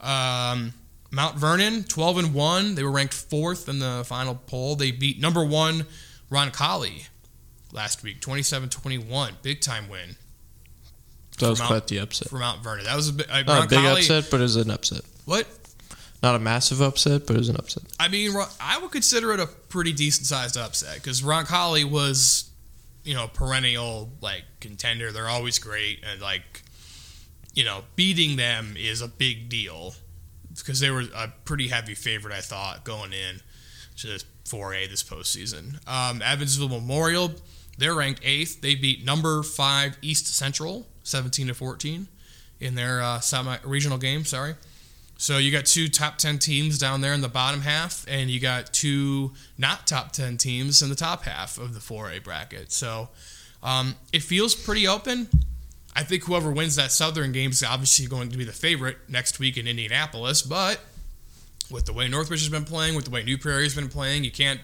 [0.00, 0.72] Um,
[1.10, 2.74] Mount Vernon, 12 and 1.
[2.74, 4.76] They were ranked fourth in the final poll.
[4.76, 5.84] They beat number one
[6.30, 7.08] Roncalli
[7.70, 9.34] last week, 27 21.
[9.42, 10.16] Big time win
[11.38, 12.28] that was Mount- quite the upset.
[12.28, 12.84] for Mount Vernon.
[12.84, 13.12] That was a.
[13.34, 15.02] Uh, Not a big Roncalli- upset, but it was an upset.
[15.24, 15.46] What?
[16.22, 17.82] Not a massive upset, but it was an upset.
[18.00, 22.50] I mean, I would consider it a pretty decent sized upset because Roncalli was,
[23.04, 25.12] you know, perennial like contender.
[25.12, 26.62] They're always great, and like,
[27.54, 29.94] you know, beating them is a big deal
[30.56, 32.32] because they were a pretty heavy favorite.
[32.34, 33.40] I thought going in
[33.98, 35.86] to this 4A this postseason.
[35.86, 37.32] Um, Evansville Memorial,
[37.76, 38.60] they're ranked eighth.
[38.62, 42.08] They beat number five East Central, seventeen to fourteen,
[42.60, 44.24] in their uh, semi regional game.
[44.24, 44.54] Sorry.
[45.16, 48.40] So you got two top 10 teams down there in the bottom half, and you
[48.40, 52.72] got two not top 10 teams in the top half of the 4A bracket.
[52.72, 53.08] So
[53.62, 55.28] um, it feels pretty open.
[55.96, 59.38] I think whoever wins that Southern game is obviously going to be the favorite next
[59.38, 60.80] week in Indianapolis, but
[61.70, 64.24] with the way Northridge has been playing, with the way New Prairie has been playing,
[64.24, 64.60] you can't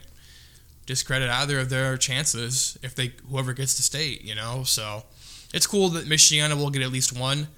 [0.87, 4.65] discredit either of their chances if they whoever gets to state, you know.
[4.65, 5.05] So
[5.53, 7.49] it's cool that Michiana will get at least one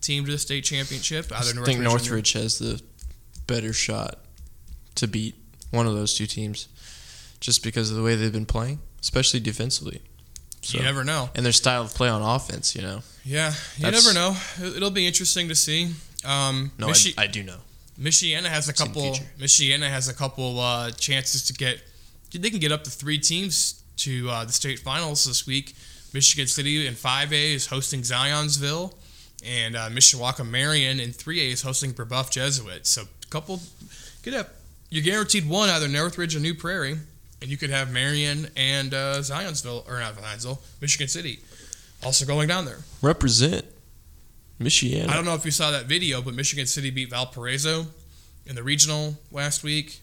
[0.00, 1.30] team to the state championship.
[1.32, 2.82] I think Northridge Northridge has the
[3.46, 4.18] better shot
[4.96, 5.34] to beat
[5.70, 6.68] one of those two teams,
[7.40, 10.02] just because of the way they've been playing, especially defensively.
[10.62, 11.30] So, You never know.
[11.34, 13.02] and their style of play on offense, you know.
[13.24, 14.36] Yeah, you That's- never know.
[14.60, 15.94] It- It'll be interesting to see.
[16.24, 17.58] Um, No, Michi- I, I do know.
[18.00, 19.18] Michiana has a couple.
[19.38, 21.80] Michiana has a couple uh, chances to get.
[22.32, 25.74] They can get up to three teams to uh, the state finals this week.
[26.12, 28.92] Michigan City in 5A is hosting Zionsville,
[29.44, 32.86] and uh, Mishawaka Marion in 3A is hosting Brebeuf Jesuit.
[32.86, 33.60] So, a couple.
[34.22, 34.50] get up.
[34.90, 36.98] you're guaranteed one either Northridge or New Prairie,
[37.40, 41.40] and you could have Marion and uh, Zionsville or not Zionsville, Michigan City,
[42.04, 42.80] also going down there.
[43.00, 43.64] Represent
[44.60, 45.08] Michiana.
[45.08, 47.86] I don't know if you saw that video, but Michigan City beat Valparaiso
[48.46, 50.00] in the regional last week.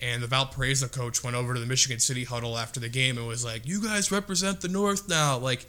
[0.00, 3.26] And the Valparaiso coach went over to the Michigan City huddle after the game and
[3.26, 5.38] was like, You guys represent the North now.
[5.38, 5.66] Like,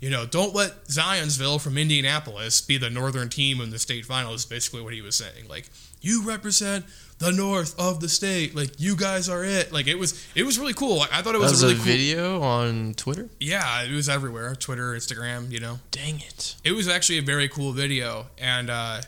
[0.00, 4.32] you know, don't let Zionsville from Indianapolis be the northern team in the state final,
[4.32, 5.46] is basically what he was saying.
[5.48, 5.68] Like,
[6.00, 6.86] you represent
[7.18, 8.56] the north of the state.
[8.56, 9.72] Like, you guys are it.
[9.72, 10.96] Like, it was it was really cool.
[10.96, 11.86] Like, I thought it was, was a a really cool.
[11.86, 13.28] video on Twitter.
[13.38, 16.56] Yeah, it was everywhere Twitter, Instagram, you know Dang it!
[16.64, 19.02] it was actually a very cool video and uh,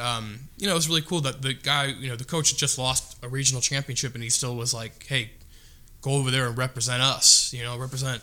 [0.00, 2.58] um, you know it was really cool that the guy you know the coach had
[2.58, 5.30] just lost a regional championship and he still was like hey
[6.00, 8.22] go over there and represent us you know represent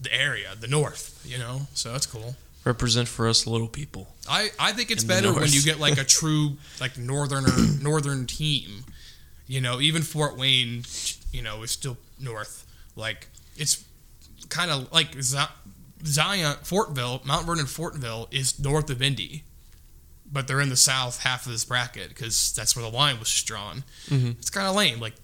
[0.00, 1.62] the area the north you know?
[1.74, 2.34] So that's cool.
[2.64, 4.08] Represent for us little people.
[4.28, 8.84] i, I think it's better when you get like a true like northerner northern team
[9.46, 9.80] you know?
[9.80, 10.84] Even fort wayne
[11.32, 12.66] you know is still north.
[12.96, 13.84] Like it's
[14.48, 15.20] kind of like
[16.04, 19.44] zion fortville mount vernon fortville is north of indy
[20.32, 23.28] but they're in the south half of this bracket because that's where the line was
[23.28, 24.38] just drawn Mhm.
[24.38, 25.14] it's kind of lame like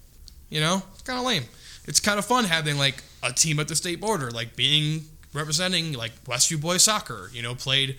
[0.49, 1.43] you know it's kind of lame
[1.85, 5.93] it's kind of fun having like a team at the state border like being representing
[5.93, 7.97] like westview boys soccer you know played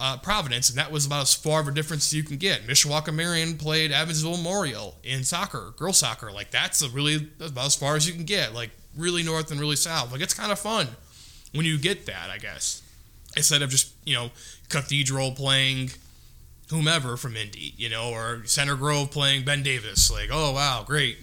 [0.00, 2.64] uh, Providence, and that was about as far of a difference as you can get.
[2.68, 6.30] Mishawaka Marion played Evansville Memorial in soccer, girls soccer.
[6.30, 8.54] Like that's a really that's about as far as you can get.
[8.54, 10.12] Like really north and really south.
[10.12, 10.86] Like it's kind of fun
[11.52, 12.80] when you get that, I guess.
[13.36, 14.30] instead of just you know
[14.68, 15.90] Cathedral playing
[16.70, 20.10] whomever from Indy, you know, or Center Grove playing Ben Davis.
[20.10, 21.18] Like, oh wow, great.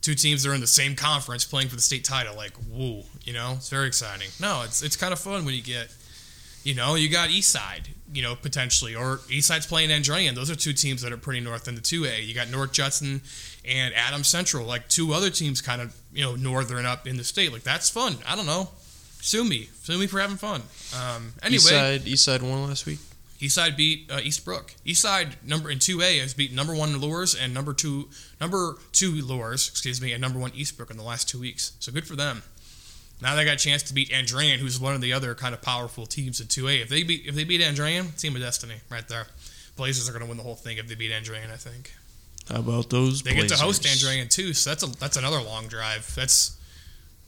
[0.00, 2.34] Two teams that are in the same conference playing for the state title.
[2.34, 4.28] Like, woo, you know, it's very exciting.
[4.40, 5.94] No, it's it's kind of fun when you get,
[6.64, 10.34] you know, you got Eastside, you know, potentially, or Eastside's playing Andrean.
[10.34, 12.20] Those are two teams that are pretty north in the two A.
[12.20, 13.20] You got North Judson
[13.64, 17.24] and Adams Central, like two other teams kind of you know northern up in the
[17.24, 17.52] state.
[17.52, 18.16] Like that's fun.
[18.26, 18.68] I don't know.
[19.22, 20.62] Sue me, sue me for having fun.
[20.98, 23.00] Um, anyway, Eastside, Eastside won last week.
[23.40, 24.74] Eastside beat uh, Eastbrook.
[24.84, 28.08] Eastside number in two A has beat number one Luers and number two
[28.40, 31.72] number two Luers, excuse me, and number one Eastbrook in the last two weeks.
[31.80, 32.42] So good for them.
[33.22, 35.62] Now they got a chance to beat Andrean, who's one of the other kind of
[35.62, 36.80] powerful teams in two A.
[36.80, 39.26] If they beat if they beat Andrean, team of destiny right there.
[39.76, 41.50] Blazers are going to win the whole thing if they beat Andrean.
[41.50, 41.94] I think
[42.50, 43.22] How about those?
[43.22, 44.06] they get to host Blazers?
[44.06, 44.52] Andrean too.
[44.52, 46.14] So that's a that's another long drive.
[46.14, 46.58] That's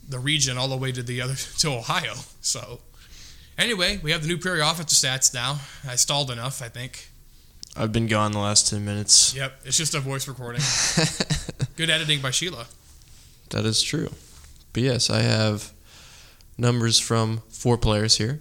[0.07, 2.15] the region all the way to the other to Ohio.
[2.43, 2.81] So
[3.59, 5.61] anyway, we have the new Prairie offensive stats now.
[5.89, 7.09] I stalled enough, I think.
[7.77, 9.35] I've been gone the last ten minutes.
[9.35, 10.61] Yep, it's just a voice recording.
[11.77, 12.67] Good editing by Sheila.
[13.51, 14.11] That is true.
[14.73, 15.73] But yes, I have
[16.59, 18.41] numbers from four players here.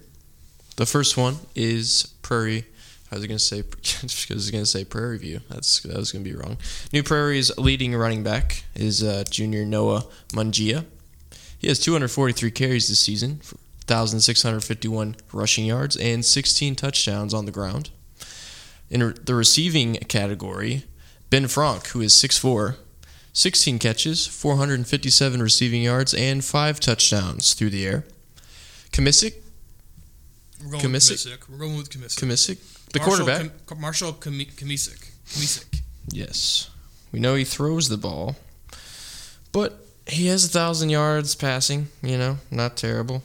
[0.76, 2.66] The first one is Prairie.
[3.10, 5.40] I was gonna say I was gonna say Prairie View.
[5.48, 6.58] That's that was gonna be wrong.
[6.92, 10.84] New Prairie's leading running back is uh, junior Noah Mungia.
[11.58, 13.40] He has 243 carries this season,
[13.92, 17.90] 1,651 rushing yards, and 16 touchdowns on the ground.
[18.90, 20.84] In the receiving category,
[21.30, 22.76] Ben Frank, who is 6'4",
[23.34, 28.04] 16 catches, 457 receiving yards, and 5 touchdowns through the air.
[28.92, 29.34] Kamisic,
[30.64, 31.10] We're going Kamisic?
[31.10, 31.48] with Kamisic.
[31.50, 32.18] We're going with Kamisic.
[32.18, 32.58] Kamisic,
[32.92, 33.66] the Marshall quarterback.
[33.66, 35.10] Kam- Marshall Kami- Kamisic.
[35.28, 35.80] Kamisic.
[36.10, 36.68] Yes.
[37.10, 38.36] We know he throws the ball,
[39.52, 43.22] but he has a thousand yards passing, you know, not terrible.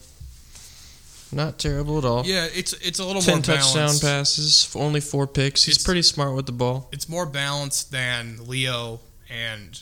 [1.31, 2.25] Not terrible at all.
[2.25, 5.63] Yeah, it's it's a little Ten more touchdown passes, only four picks.
[5.65, 6.87] He's It's- pretty smart with the ball.
[6.91, 9.81] It's more balanced than Leo and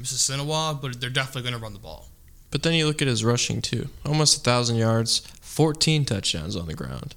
[0.00, 0.30] Mrs.
[0.30, 2.08] Sinawa, but they're definitely going to run the ball.
[2.50, 3.88] But then you look at his rushing too.
[4.04, 7.14] Almost a thousand yards, fourteen touchdowns on the ground.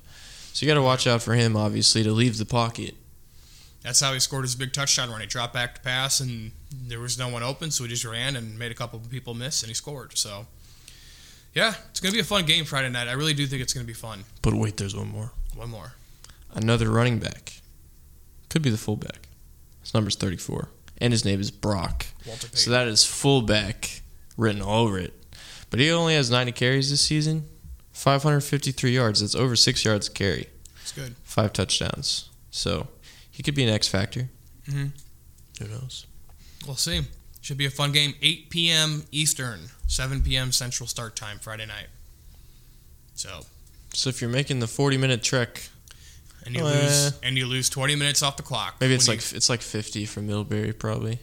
[0.54, 2.96] So you got to watch out for him, obviously, to leave the pocket.
[3.84, 5.20] That's how he scored his big touchdown run.
[5.20, 8.38] He dropped back to pass, and there was no one open, so he just ran
[8.38, 10.18] and made a couple of people miss, and he scored.
[10.18, 10.48] So,
[11.56, 13.08] yeah, it's going to be a fun game Friday night.
[13.08, 14.24] I really do think it's going to be fun.
[14.44, 15.32] But wait, there's one more.
[15.56, 15.94] One more.
[16.54, 17.54] Another running back.
[18.50, 19.28] Could be the fullback.
[19.82, 20.70] His number's 34.
[21.00, 22.06] And his name is Brock.
[22.28, 22.58] Walter Payton.
[22.58, 24.02] So that is fullback
[24.38, 25.14] written all over it.
[25.70, 27.46] But he only has 90 carries this season,
[27.92, 29.20] 553 yards.
[29.22, 30.48] That's over six yards a carry,
[30.82, 31.16] it's good.
[31.24, 32.30] five touchdowns.
[32.52, 32.88] So
[33.32, 34.30] he could be an X factor.
[34.70, 34.92] Mhm.
[35.60, 36.06] Who knows?
[36.66, 37.02] We'll see.
[37.42, 38.14] Should be a fun game.
[38.22, 39.06] 8 p.m.
[39.12, 40.52] Eastern, 7 p.m.
[40.52, 41.88] Central start time Friday night.
[43.16, 43.42] So,
[43.94, 45.62] So if you're making the 40 minute trek,
[46.46, 48.76] and you Uh, lose and you lose 20 minutes off the clock.
[48.80, 51.20] maybe it's like it's like 50 from Middlebury probably.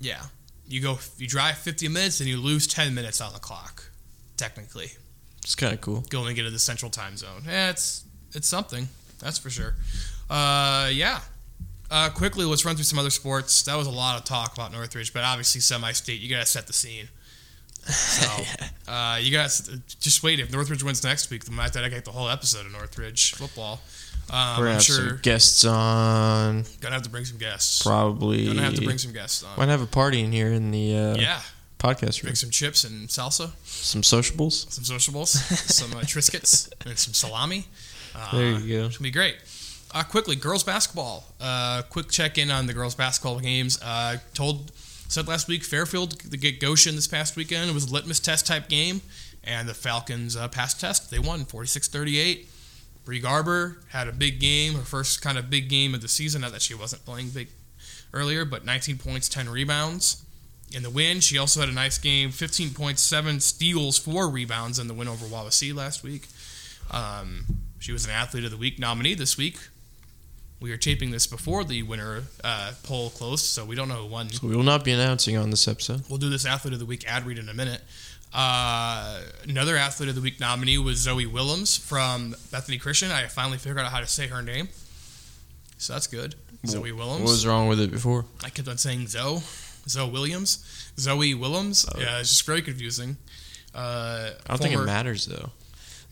[0.00, 0.22] yeah.
[0.70, 3.84] You go you drive 50 minutes and you lose 10 minutes on the clock.
[4.36, 4.90] Technically,
[5.42, 6.02] It's kind of cool.
[6.10, 7.42] going into the Central Time Zone.
[7.46, 8.88] Yeah, it's it's something.
[9.18, 9.74] That's for sure.
[10.28, 11.20] Uh, yeah.
[11.90, 13.62] Uh, quickly, let's run through some other sports.
[13.62, 16.20] That was a lot of talk about Northridge, but obviously semi-state.
[16.20, 17.08] You gotta set the scene.
[17.88, 18.44] So,
[18.92, 19.68] uh, you guys
[20.00, 20.40] just wait.
[20.40, 23.80] If Northridge wins next week, then I dedicate the whole episode of Northridge football.
[24.30, 26.64] Um, We're gonna I'm have sure some guests on.
[26.80, 27.82] gonna have to bring some guests.
[27.82, 28.46] Probably.
[28.46, 29.56] Gonna have to bring some guests on.
[29.56, 31.40] Might have a party in here in the uh, yeah,
[31.78, 32.28] podcast room.
[32.28, 34.66] bring some chips and salsa, Some sociables.
[34.68, 35.30] some sociables,
[35.74, 37.66] some uh, Triscuits, and some salami.
[38.14, 38.86] Uh, There you go.
[38.86, 39.36] It's gonna be great.
[39.94, 41.24] Uh, quickly, girls basketball.
[41.40, 43.80] Uh, quick check in on the girls basketball games.
[43.82, 44.70] Uh, told
[45.08, 47.70] said last week Fairfield to get Goshen this past weekend.
[47.70, 49.00] It was a litmus test type game,
[49.42, 51.10] and the Falcons uh, passed test.
[51.10, 52.46] They won 46-38.
[53.04, 56.42] Bree Garber had a big game, her first kind of big game of the season.
[56.42, 57.48] Not that she wasn't playing big
[58.12, 60.22] earlier, but 19 points, 10 rebounds.
[60.70, 64.78] In the win, she also had a nice game 15 points, 7 steals, 4 rebounds
[64.78, 66.28] in the win over Wawasee last week.
[66.90, 67.46] Um,
[67.78, 69.58] she was an Athlete of the Week nominee this week.
[70.60, 74.06] We are taping this before the winner uh, poll closed, so we don't know who
[74.06, 74.28] won.
[74.30, 76.02] So we will not be announcing on this episode.
[76.08, 77.80] We'll do this Athlete of the Week ad read in a minute.
[78.34, 83.10] Uh, another Athlete of the Week nominee was Zoe Willems from Bethany Christian.
[83.12, 84.68] I finally figured out how to say her name,
[85.78, 86.34] so that's good.
[86.66, 87.20] Zoe Willems.
[87.22, 88.24] What was wrong with it before?
[88.44, 89.40] I kept on saying Zoe,
[89.88, 91.86] Zoe Williams, Zoe Willems.
[91.94, 92.00] Oh.
[92.00, 93.16] Yeah, it's just very confusing.
[93.74, 95.50] Uh, I don't think it matters though.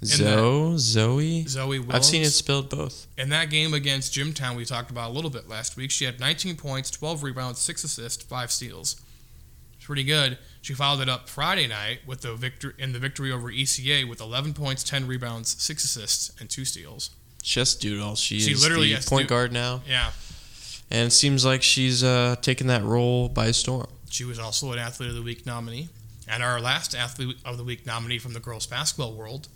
[0.05, 1.45] Zoe, Zoe.
[1.47, 1.85] Zoe.
[1.91, 3.07] I've seen it spelled both.
[3.17, 5.91] In that game against Jimtown, we talked about a little bit last week.
[5.91, 9.01] She had 19 points, 12 rebounds, 6 assists, 5 steals.
[9.77, 10.37] It's pretty good.
[10.61, 14.21] She followed it up Friday night with the victory in the victory over ECA with
[14.21, 17.11] 11 points, 10 rebounds, 6 assists, and 2 steals.
[17.81, 18.17] Do it all.
[18.17, 20.11] She, She is literally the point do- guard now, Yeah.
[20.91, 23.87] and it seems like she's uh, taking that role by storm.
[24.11, 25.89] She was also an Athlete of the Week nominee.
[26.29, 29.47] And our last Athlete of the Week nominee from the girls basketball world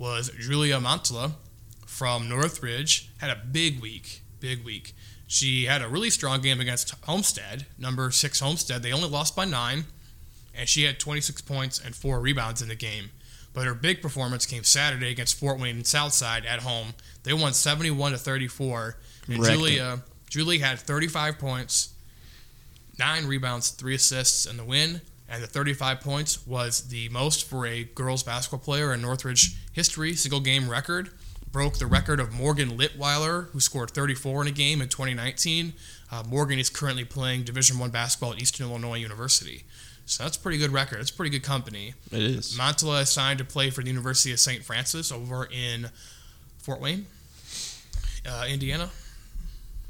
[0.00, 1.32] was Julia Montala
[1.86, 3.10] from Northridge.
[3.18, 4.94] Had a big week, big week.
[5.26, 8.82] She had a really strong game against Homestead, number six Homestead.
[8.82, 9.84] They only lost by nine,
[10.54, 13.10] and she had 26 points and four rebounds in the game.
[13.52, 16.94] But her big performance came Saturday against Fort Wayne and Southside at home.
[17.22, 18.96] They won 71 to 34.
[19.28, 21.90] And Wrecked Julia, Julie had 35 points,
[22.98, 27.64] nine rebounds, three assists in the win, and the 35 points was the most for
[27.64, 31.10] a girls basketball player in Northridge history, single game record.
[31.52, 35.72] Broke the record of Morgan Litweiler, who scored 34 in a game in 2019.
[36.12, 39.64] Uh, Morgan is currently playing Division One basketball at Eastern Illinois University,
[40.06, 41.00] so that's a pretty good record.
[41.00, 41.94] It's pretty good company.
[42.12, 42.56] It is.
[42.56, 44.64] Montala is signed to play for the University of St.
[44.64, 45.90] Francis over in
[46.58, 47.06] Fort Wayne,
[48.28, 48.90] uh, Indiana.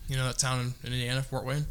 [0.08, 1.66] You know that town in, in Indiana, Fort Wayne.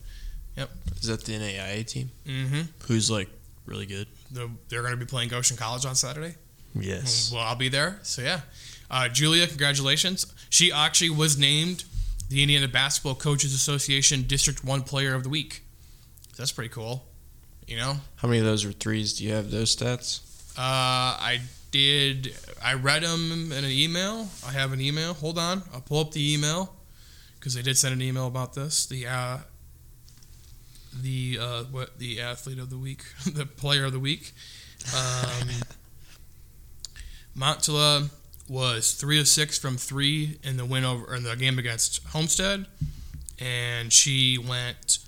[0.55, 0.69] Yep.
[0.97, 2.11] Is that the NAIA team?
[2.27, 2.61] Mm-hmm.
[2.87, 3.29] Who's like
[3.69, 4.07] really good?
[4.31, 6.35] the, they're going to be playing Goshen College on Saturday.
[6.75, 7.31] Yes.
[7.33, 7.99] Well, I'll be there.
[8.03, 8.41] So yeah,
[8.91, 10.25] uh, Julia, congratulations.
[10.49, 11.83] She actually was named
[12.29, 15.63] the Indiana Basketball Coaches Association District One Player of the Week.
[16.33, 17.05] So that's pretty cool.
[17.67, 19.13] You know, How many of those are threes?
[19.17, 20.21] Do you have those stats?
[20.57, 21.39] uh, I
[21.71, 22.35] did.
[22.63, 24.27] I read them in an email.
[24.45, 25.13] I have an email.
[25.13, 26.75] Hold on, I'll pull up the email
[27.39, 28.85] because they did send an email about this.
[28.87, 29.37] The uh,
[30.93, 34.31] the uh, what the athlete of the week, the player of the week.
[34.95, 35.49] Um,
[37.37, 38.09] Montala
[38.47, 42.65] was three of six from three in the win over in the game against Homestead,
[43.39, 44.99] and she went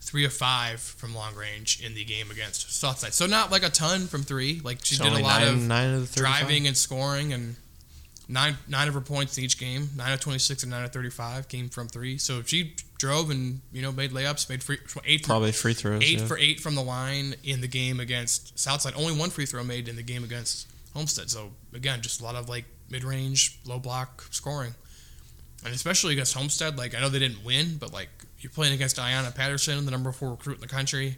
[0.00, 3.12] three of five from long range in the game against Southside.
[3.14, 4.60] So not like a ton from three.
[4.64, 6.38] Like she So did a lot nine, of nine of the 35?
[6.40, 7.56] driving and scoring and
[8.28, 11.48] nine nine of her points in each game nine of 26 and nine of 35
[11.48, 15.26] came from three so she drove and you know made layups made free eight for,
[15.28, 16.02] Probably free throws.
[16.02, 16.26] eight yeah.
[16.26, 19.88] for eight from the line in the game against southside only one free throw made
[19.88, 24.24] in the game against homestead so again just a lot of like mid-range low block
[24.30, 24.74] scoring
[25.64, 28.08] and especially against homestead like i know they didn't win but like
[28.40, 31.16] you're playing against ayanna patterson the number four recruit in the country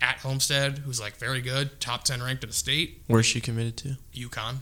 [0.00, 3.76] at homestead who's like very good top 10 ranked in the state Where's she committed
[3.78, 3.96] to?
[4.14, 4.58] UConn,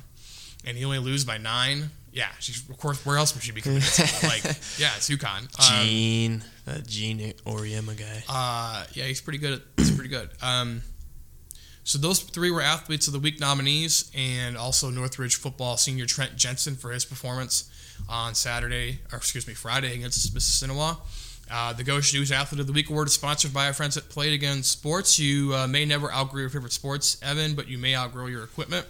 [0.66, 1.90] and you only lose by nine.
[2.12, 3.05] Yeah, she's of course.
[3.05, 3.72] Where else would she be to?
[3.72, 4.42] Like,
[4.79, 5.42] yeah, it's UConn.
[5.42, 8.22] Um, Gene, that Geno Auriemma guy.
[8.29, 9.55] uh, yeah, he's pretty good.
[9.55, 10.31] At, he's pretty good.
[10.42, 10.83] Um,
[11.85, 16.37] so those three were athletes of the week nominees, and also Northridge football senior Trent
[16.37, 17.70] Jensen for his performance
[18.09, 20.96] on Saturday, or excuse me, Friday against Mississinewa.
[21.50, 24.09] Uh, the Goshen News Athlete of the Week award is sponsored by our friends at
[24.09, 25.18] Play It Again Sports.
[25.18, 28.87] You uh, may never outgrow your favorite sports, Evan, but you may outgrow your equipment.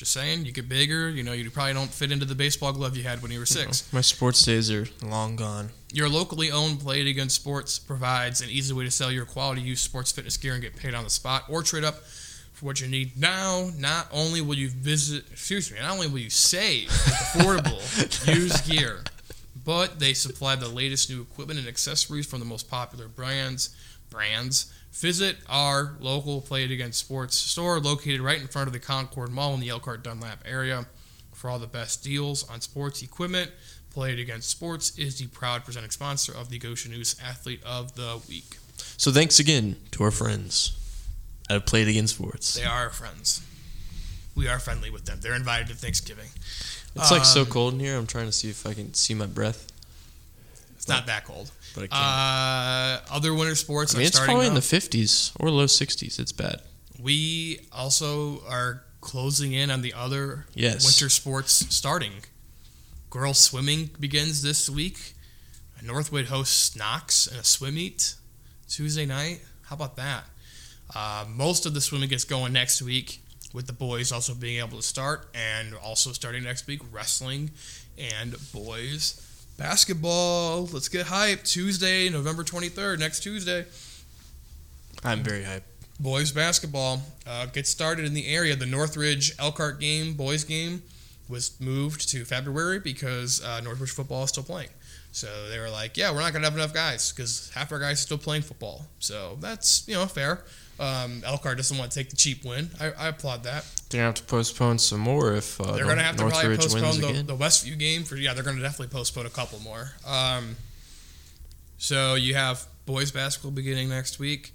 [0.00, 1.10] Just saying, you get bigger.
[1.10, 3.44] You know, you probably don't fit into the baseball glove you had when you were
[3.44, 3.92] six.
[3.92, 5.72] My sports days are long gone.
[5.92, 9.60] Your locally owned Play It Again Sports provides an easy way to sell your quality
[9.60, 11.96] used sports fitness gear and get paid on the spot or trade up
[12.54, 13.68] for what you need now.
[13.76, 18.70] Not only will you visit, excuse me, not only will you save with affordable used
[18.70, 19.00] gear,
[19.66, 23.76] but they supply the latest new equipment and accessories from the most popular brands.
[24.08, 24.72] Brands.
[24.92, 29.30] Visit our local Play It Again Sports store located right in front of the Concord
[29.30, 30.86] Mall in the Elkhart Dunlap area
[31.32, 33.50] for all the best deals on sports equipment.
[33.92, 37.94] Play It Against Sports is the proud presenting sponsor of the Goshen News Athlete of
[37.94, 38.58] the Week.
[38.96, 40.76] So thanks again to our friends
[41.48, 42.54] at Play It Again Sports.
[42.54, 43.42] They are our friends.
[44.34, 45.20] We are friendly with them.
[45.22, 46.28] They're invited to Thanksgiving.
[46.94, 47.96] It's like so Um, cold in here.
[47.96, 49.66] I'm trying to see if I can see my breath,
[50.76, 51.50] It's not that cold.
[51.74, 53.10] But I can't.
[53.10, 54.62] Uh, other winter sports I mean, are it's starting probably in up.
[54.62, 56.18] the 50s or low 60s.
[56.18, 56.60] It's bad.
[56.98, 60.84] we also are closing in on the other Yes.
[60.84, 62.12] winter sports starting.
[63.08, 65.14] Girls swimming begins this week.
[65.82, 68.14] Northwood hosts Knox in a swim meet
[68.68, 69.40] Tuesday night.
[69.62, 70.24] How about that?
[70.94, 73.22] Uh, most of the swimming gets going next week,
[73.54, 77.50] with the boys also being able to start, and also starting next week wrestling
[77.96, 79.26] and boys
[79.60, 80.66] basketball.
[80.72, 81.44] Let's get hyped.
[81.44, 83.66] Tuesday, November twenty third, next Tuesday
[85.04, 85.62] I'm very hyped.
[86.00, 88.56] boys basketball uh, gets started in the area.
[88.56, 90.82] The Northridge Elkhart game, boys game,
[91.28, 94.70] was moved to February because uh, Northridge football is still playing.
[95.12, 97.78] So they were like, "Yeah, we're not going to have enough guys because half our
[97.78, 100.44] guys are still playing football." So that's you know fair.
[100.78, 102.70] Um, Elkhart doesn't want to take the cheap win.
[102.80, 103.66] I, I applaud that.
[103.90, 106.56] They're gonna have to postpone some more if uh, They're going to have to probably
[106.56, 108.32] postpone the, the Westview game for yeah.
[108.32, 109.92] They're going to definitely postpone a couple more.
[110.06, 110.56] Um,
[111.76, 114.52] so you have boys basketball beginning next week,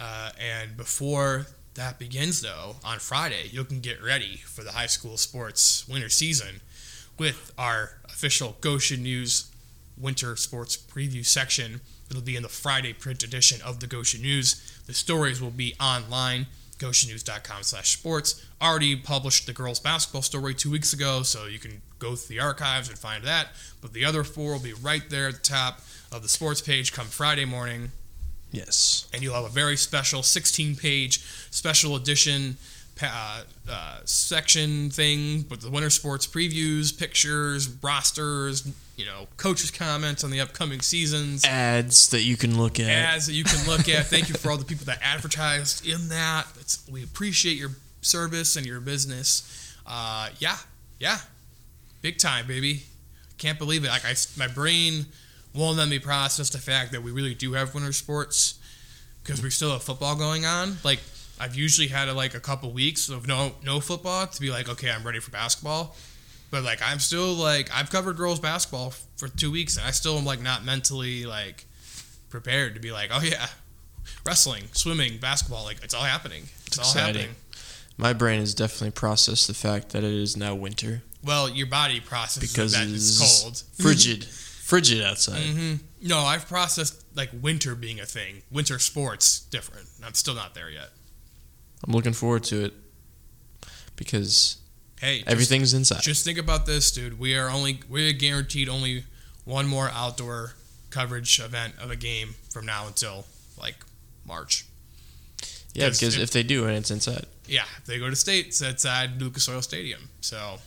[0.00, 4.86] uh, and before that begins, though, on Friday you can get ready for the high
[4.86, 6.60] school sports winter season
[7.18, 9.49] with our official Goshen News
[10.00, 11.80] winter sports preview section.
[12.10, 14.80] It'll be in the Friday print edition of the Goshen News.
[14.86, 16.46] The stories will be online,
[16.78, 18.44] goshennews.com slash sports.
[18.60, 22.40] Already published the girls basketball story two weeks ago, so you can go through the
[22.42, 23.48] archives and find that.
[23.80, 25.80] But the other four will be right there at the top
[26.10, 27.92] of the sports page come Friday morning
[28.50, 29.06] Yes.
[29.12, 31.20] and you'll have a very special 16 page
[31.52, 32.56] special edition
[33.02, 38.68] uh, uh, section thing with the winter sports previews, pictures, rosters,
[39.00, 42.86] you know, coaches' comments on the upcoming seasons, Ads that you can look at.
[42.86, 44.04] ads that you can look at.
[44.06, 46.46] Thank you for all the people that advertised in that.
[46.60, 47.70] It's, we appreciate your
[48.02, 49.74] service and your business.
[49.86, 50.56] Uh, yeah,
[50.98, 51.16] yeah,
[52.02, 52.82] big time, baby.
[53.38, 53.88] Can't believe it.
[53.88, 55.06] Like I, my brain
[55.54, 58.58] won't let me process the fact that we really do have winter sports
[59.24, 60.76] because we still have football going on.
[60.84, 61.00] Like
[61.40, 64.90] I've usually had like a couple weeks of no no football to be like, okay,
[64.90, 65.96] I'm ready for basketball.
[66.50, 70.18] But like I'm still like I've covered girls basketball for two weeks and I still
[70.18, 71.64] am like not mentally like
[72.28, 73.46] prepared to be like, oh yeah,
[74.26, 76.44] wrestling, swimming, basketball, like it's all happening.
[76.66, 77.22] It's, all exciting.
[77.22, 77.36] happening.
[77.96, 82.00] My brain has definitely processed the fact that it is now winter Well, your body
[82.00, 83.62] processes because that it's it's cold.
[83.80, 85.42] frigid, frigid outside.
[85.42, 88.42] hmm No, I've processed like winter being a thing.
[88.50, 89.86] Winter sports different.
[90.04, 90.88] I'm still not there yet.
[91.86, 92.74] I'm looking forward to it
[93.96, 94.56] because
[95.00, 96.02] Hey, just, everything's inside.
[96.02, 97.18] Just think about this, dude.
[97.18, 99.04] We are only we're guaranteed only
[99.44, 100.52] one more outdoor
[100.90, 103.24] coverage event of a game from now until
[103.58, 103.76] like
[104.26, 104.66] March.
[105.74, 108.48] yeah, because if- if they do and it's inside, Yeah, if they go to state,
[108.48, 110.08] it's outside Lucas Oil Stadium.
[110.20, 110.58] So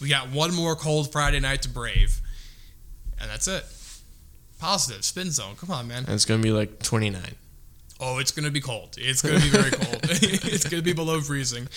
[0.00, 2.20] we got one more cold Friday night to brave,
[3.20, 3.64] and that's it.
[4.58, 5.54] Positive spin zone.
[5.56, 6.04] Come on, man.
[6.04, 7.22] and it's gonna be like 29.
[8.00, 8.96] Oh, it's gonna be cold.
[8.98, 10.00] It's gonna be very cold.
[10.04, 11.68] it's gonna be below freezing.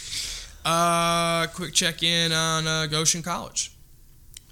[0.64, 3.72] Uh, quick check in on uh, Goshen College.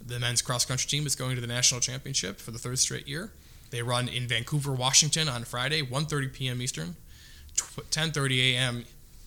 [0.05, 3.07] The men's cross country team is going to the national championship for the third straight
[3.07, 3.32] year.
[3.70, 6.62] They run in Vancouver, Washington on Friday, 1:30 p.m.
[6.62, 6.95] Eastern,
[7.55, 8.86] 10:30 a.m.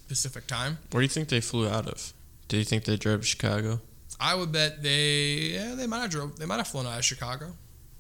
[0.09, 0.79] Pacific time.
[0.91, 2.13] Where do you think they flew out of?
[2.49, 3.81] Do you think they drove to Chicago?
[4.19, 7.05] I would bet they yeah they might have drove they might have flown out of
[7.05, 7.53] Chicago.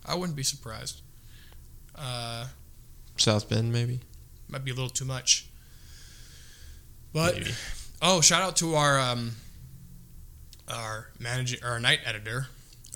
[0.05, 1.01] I wouldn't be surprised.
[1.95, 2.47] Uh,
[3.17, 4.01] South Bend, maybe.
[4.49, 5.47] might be a little too much.
[7.13, 7.51] But Maybe.
[8.03, 9.33] Oh, shout out to our um,
[10.69, 12.47] our managing our night editor,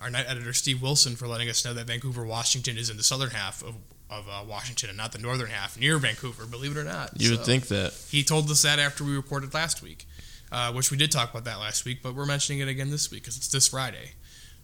[0.02, 3.02] our night editor Steve Wilson for letting us know that Vancouver, Washington is in the
[3.02, 3.74] southern half of
[4.09, 6.46] of uh, Washington and not the northern half near Vancouver.
[6.46, 7.92] Believe it or not, You So- would think that.
[8.09, 10.07] he told us that after we recorded last week,
[10.52, 13.11] uh, which we did talk about that last week, but we're mentioning it again this
[13.11, 14.12] week because it's this Friday.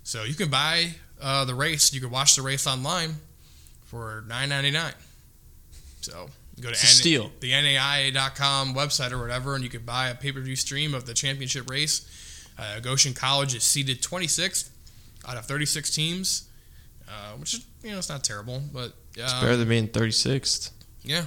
[0.05, 1.93] So you can buy uh, the race.
[1.93, 3.17] You can watch the race online
[3.87, 4.95] for nine ninety nine.
[6.03, 6.31] So
[6.61, 7.31] go to It's steal.
[7.41, 11.07] the NAIA.com website or whatever, and you could buy a pay per view stream of
[11.07, 12.09] the championship race.
[12.59, 14.69] Uh, Goshen College is seeded 26th
[15.27, 16.49] out of 36 teams,
[17.09, 20.71] uh, which is you know it's not terrible, but It's um, better than being 36th.
[21.03, 21.25] yeah.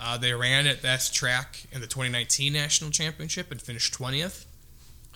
[0.00, 4.44] Uh, they ran at that track in the 2019 national championship and finished 20th.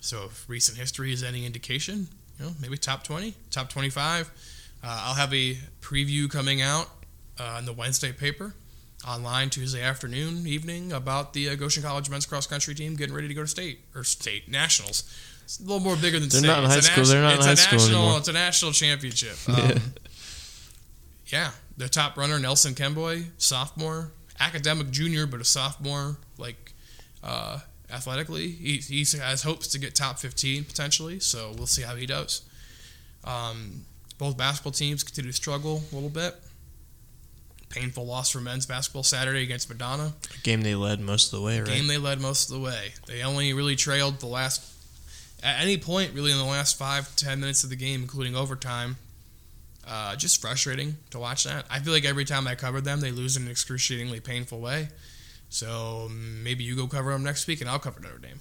[0.01, 4.29] So if recent history is any indication, you know, maybe top 20, top 25.
[4.83, 6.89] Uh, I'll have a preview coming out
[7.39, 8.55] uh, in the Wednesday paper
[9.07, 13.27] online Tuesday afternoon, evening about the uh, Goshen College men's cross country team getting ready
[13.27, 15.03] to go to state or state nationals.
[15.43, 16.47] It's a little more bigger than They're state.
[16.47, 17.03] not in It's high a school.
[17.03, 18.17] nat- They're not in it's high school national, anymore.
[18.19, 19.35] It's a national championship.
[19.47, 19.79] Um, Yeah.
[21.27, 26.17] yeah, the top runner Nelson Kemboi, sophomore, academic junior, but a sophomore.
[26.37, 26.73] Like
[27.23, 27.59] uh,
[27.91, 31.19] athletically, he, he has hopes to get top fifteen potentially.
[31.19, 32.41] So we'll see how he does.
[33.23, 33.85] Um,
[34.17, 36.35] both basketball teams continue to struggle a little bit.
[37.73, 40.13] Painful loss for men's basketball Saturday against Madonna.
[40.31, 41.67] A game they led most of the way, right?
[41.67, 42.93] Game they led most of the way.
[43.07, 44.61] They only really trailed the last,
[45.41, 48.97] at any point really in the last five ten minutes of the game, including overtime.
[49.87, 51.65] Uh, just frustrating to watch that.
[51.69, 54.89] I feel like every time I cover them, they lose in an excruciatingly painful way.
[55.49, 58.39] So maybe you go cover them next week, and I'll cover Notre Dame.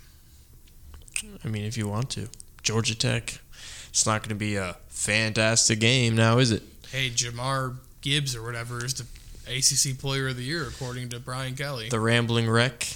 [1.42, 2.28] I mean, if you want to.
[2.62, 3.40] Georgia Tech.
[3.88, 6.62] It's not going to be a fantastic game now, is it?
[6.90, 9.06] Hey, Jahmyr Gibbs or whatever is the
[9.46, 11.88] ACC Player of the Year according to Brian Kelly.
[11.88, 12.86] The Rambling Wreck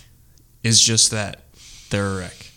[0.63, 1.43] is just that.
[1.91, 2.51] They're a wreck.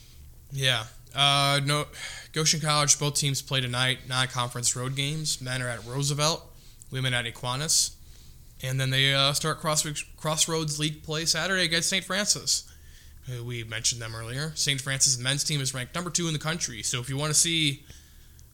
[0.51, 0.85] Yeah.
[1.15, 1.85] Uh, no,
[2.33, 2.97] Goshen College.
[2.99, 3.99] Both teams play tonight.
[4.07, 5.41] Non-conference road games.
[5.41, 6.43] Men are at Roosevelt.
[6.91, 7.95] Women at Aquinas.
[8.61, 9.85] And then they uh, start cross,
[10.17, 12.03] Crossroads League play Saturday against St.
[12.03, 12.69] Francis.
[13.45, 14.51] We mentioned them earlier.
[14.55, 14.81] St.
[14.81, 16.81] Francis men's team is ranked number two in the country.
[16.81, 17.83] So if you want to see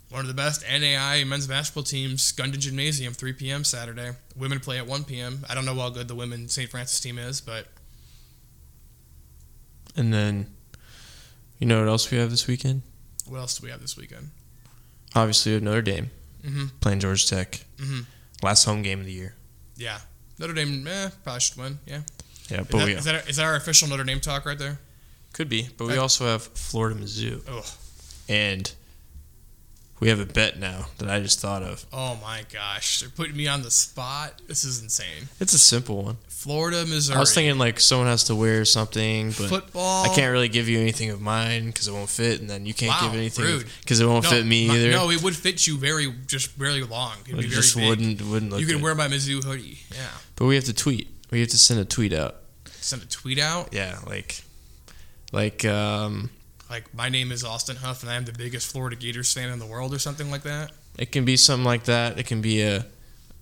[0.09, 3.63] one of the best NAI men's basketball teams, Gundon Gymnasium, 3 p.m.
[3.63, 4.11] Saturday.
[4.35, 5.45] Women play at 1 p.m.
[5.49, 6.69] I don't know how good the women St.
[6.69, 7.67] Francis team is, but
[9.95, 10.47] And then,
[11.59, 12.81] you know what else we have this weekend?
[13.27, 14.29] what else do we have this weekend?
[15.15, 16.11] Obviously, we have Notre Dame
[16.45, 16.65] Mm-hmm.
[16.79, 17.65] playing Georgia Tech.
[17.77, 18.01] Mm-hmm.
[18.43, 19.33] Last home game of the year.
[19.77, 19.97] Yeah.
[20.37, 21.79] Notre Dame, eh, probably should win.
[21.87, 22.01] Yeah.
[22.49, 24.59] Yeah, Is but that, we is, that, is that our official Notre Dame talk right
[24.59, 24.77] there?
[25.33, 25.69] could be.
[25.75, 27.65] But we also have Florida Mizzou, Oh,
[28.29, 28.71] and
[29.99, 31.85] we have a bet now that I just thought of.
[31.93, 32.99] oh my gosh.
[32.99, 34.41] They're putting me on the spot.
[34.47, 35.29] This is insane.
[35.39, 36.17] It's a simple one.
[36.27, 37.17] Florida, Missouri.
[37.17, 40.05] I was thinking like someone has to wear something, but football.
[40.05, 42.73] I can't really give you anything of mine because it won't fit, and then you
[42.75, 44.91] can't Wow, give anything because it won't no, fit me my- either.
[44.91, 47.13] No, it would fit you very, just very long.
[47.27, 47.87] It'd it be just big.
[47.87, 48.83] wouldn't wouldn't look You can good.
[48.83, 49.79] wear my Mizzou hoodie.
[49.91, 50.07] Yeah.
[50.35, 51.07] But we have to tweet.
[51.31, 52.35] We have to send a tweet out.
[52.79, 53.69] Send a tweet out.
[53.73, 54.43] Yeah, like,
[55.31, 56.29] like um,
[56.75, 59.59] Like, my name is Austin Huff and I am the biggest Florida Gators fan in
[59.59, 60.73] the world or something like that.
[60.97, 62.19] it can be something like that.
[62.19, 62.85] It can be a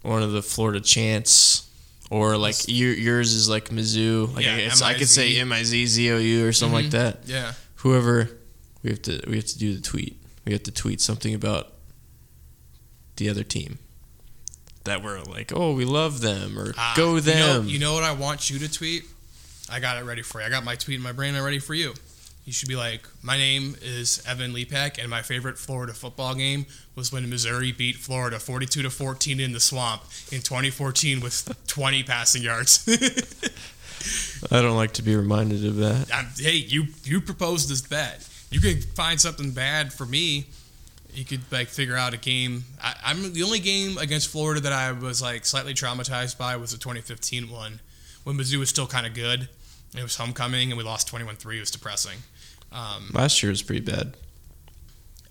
[0.03, 1.67] one of the Florida chants,
[2.11, 4.35] or like yours is like Mizzou.
[4.35, 5.35] Like Yeah, I, guess I could say.
[5.39, 6.83] M I Z Z O U or something Mhm.
[6.83, 7.21] like that.
[7.25, 7.53] Yeah.
[7.77, 8.29] Whoever
[8.83, 10.21] we have to we have to do the tweet.
[10.45, 11.73] We have to tweet something about
[13.15, 13.79] the other team.
[14.83, 17.21] That we're like, oh, we love them, or Ah, go you know-
[17.61, 17.67] them.
[17.67, 19.05] You know, what I want you to tweet?
[19.71, 20.45] I got it ready for you.
[20.45, 21.95] I got my tweet in my brain and ready for you.
[22.45, 26.65] You should be like, my name is Evan Lepak, and my favorite Florida football game
[26.93, 32.03] was when Missouri beat Florida 42 to 14 in the swamp in 2014 with 20
[32.03, 32.85] passing yards.
[34.51, 36.09] I don't like to be reminded of that.
[36.13, 38.27] I'm, hey, you you proposed this bet.
[38.51, 40.47] You could find something bad for me.
[41.13, 42.65] You could like figure out a game.
[42.81, 46.71] I, I'm the only game against Florida that I was like slightly traumatized by was
[46.73, 47.79] the 2015 one
[48.25, 49.47] when Mizzou was still kind of good.
[49.95, 51.55] It was homecoming and we lost 21-3.
[51.57, 52.17] It was depressing.
[52.71, 54.15] Um, Last year was pretty bad.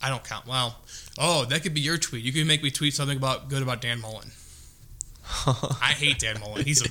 [0.01, 0.47] I don't count.
[0.47, 0.77] Well,
[1.19, 2.25] oh, that could be your tweet.
[2.25, 4.31] You could make me tweet something about good about Dan Mullen.
[5.47, 6.65] I hate Dan Mullen.
[6.65, 6.89] He's a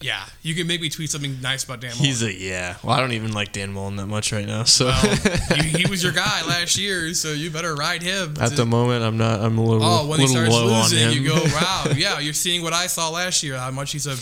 [0.00, 0.24] yeah.
[0.42, 2.04] You can make me tweet something nice about Dan Mullen.
[2.04, 2.76] He's a yeah.
[2.82, 4.64] Well, I don't even like Dan Mullen that much right now.
[4.64, 5.16] So Well,
[5.56, 8.34] he, he was your guy last year, so you better ride him.
[8.40, 9.40] at to- the moment, I'm not.
[9.40, 12.72] I'm a little, oh, when he starts losing, you go, wow, yeah, you're seeing what
[12.72, 13.56] I saw last year.
[13.58, 14.16] How much he's a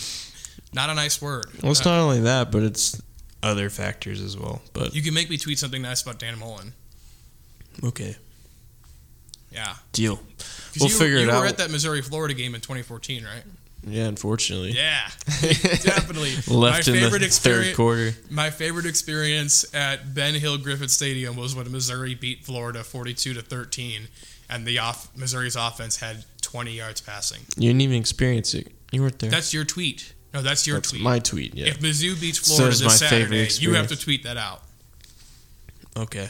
[0.73, 1.45] not a nice word.
[1.61, 3.01] well, it's Uh, not only that, but it's
[3.43, 4.61] other factors as well.
[4.73, 6.73] But you can make me tweet something nice about Dan Mullen.
[7.83, 8.15] okay,
[9.51, 10.19] Yeah, Deal.
[10.79, 13.43] We'll you, figure you it were at that Missouri Florida game in 2014, right?
[13.85, 15.09] Yeah, unfortunately, Yeah,
[15.41, 16.35] definitely.
[16.47, 17.67] left my in favorite the experience.
[17.69, 18.13] third quarter.
[18.29, 23.41] My favorite experience at Ben Hill Griffin Stadium was when Missouri beat Florida 42 to
[23.41, 24.07] 13,
[24.49, 27.39] and the off Missouri's offense had 20 yards passing.
[27.57, 28.67] You didn't even experience it.
[28.91, 29.31] You weren't there.
[29.31, 30.13] That's your tweet.
[30.33, 31.01] No, that's your That's tweet.
[31.01, 31.55] my tweet.
[31.55, 31.67] Yeah.
[31.67, 34.63] If Mizzou beats Florida is this Saturday, you have to tweet that out.
[35.97, 36.29] okay.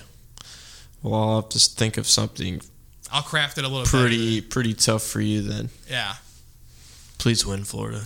[1.04, 2.62] Well, I'll have to think of something
[3.12, 5.70] I'll craft it a little pretty pretty tough for you then.
[5.90, 6.14] Yeah.
[7.18, 8.00] Please win, Florida.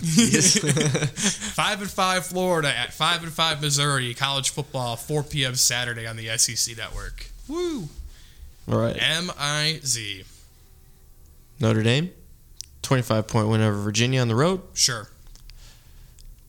[1.14, 4.12] Five and five Florida at five and five Missouri.
[4.12, 5.54] College football, 4 p.m.
[5.54, 7.30] Saturday on the SEC network.
[7.48, 7.88] Woo.
[8.70, 8.94] All right.
[9.00, 10.24] M I Z.
[11.60, 12.10] Notre Dame,
[12.82, 14.60] 25 point win over Virginia on the road.
[14.74, 15.08] Sure.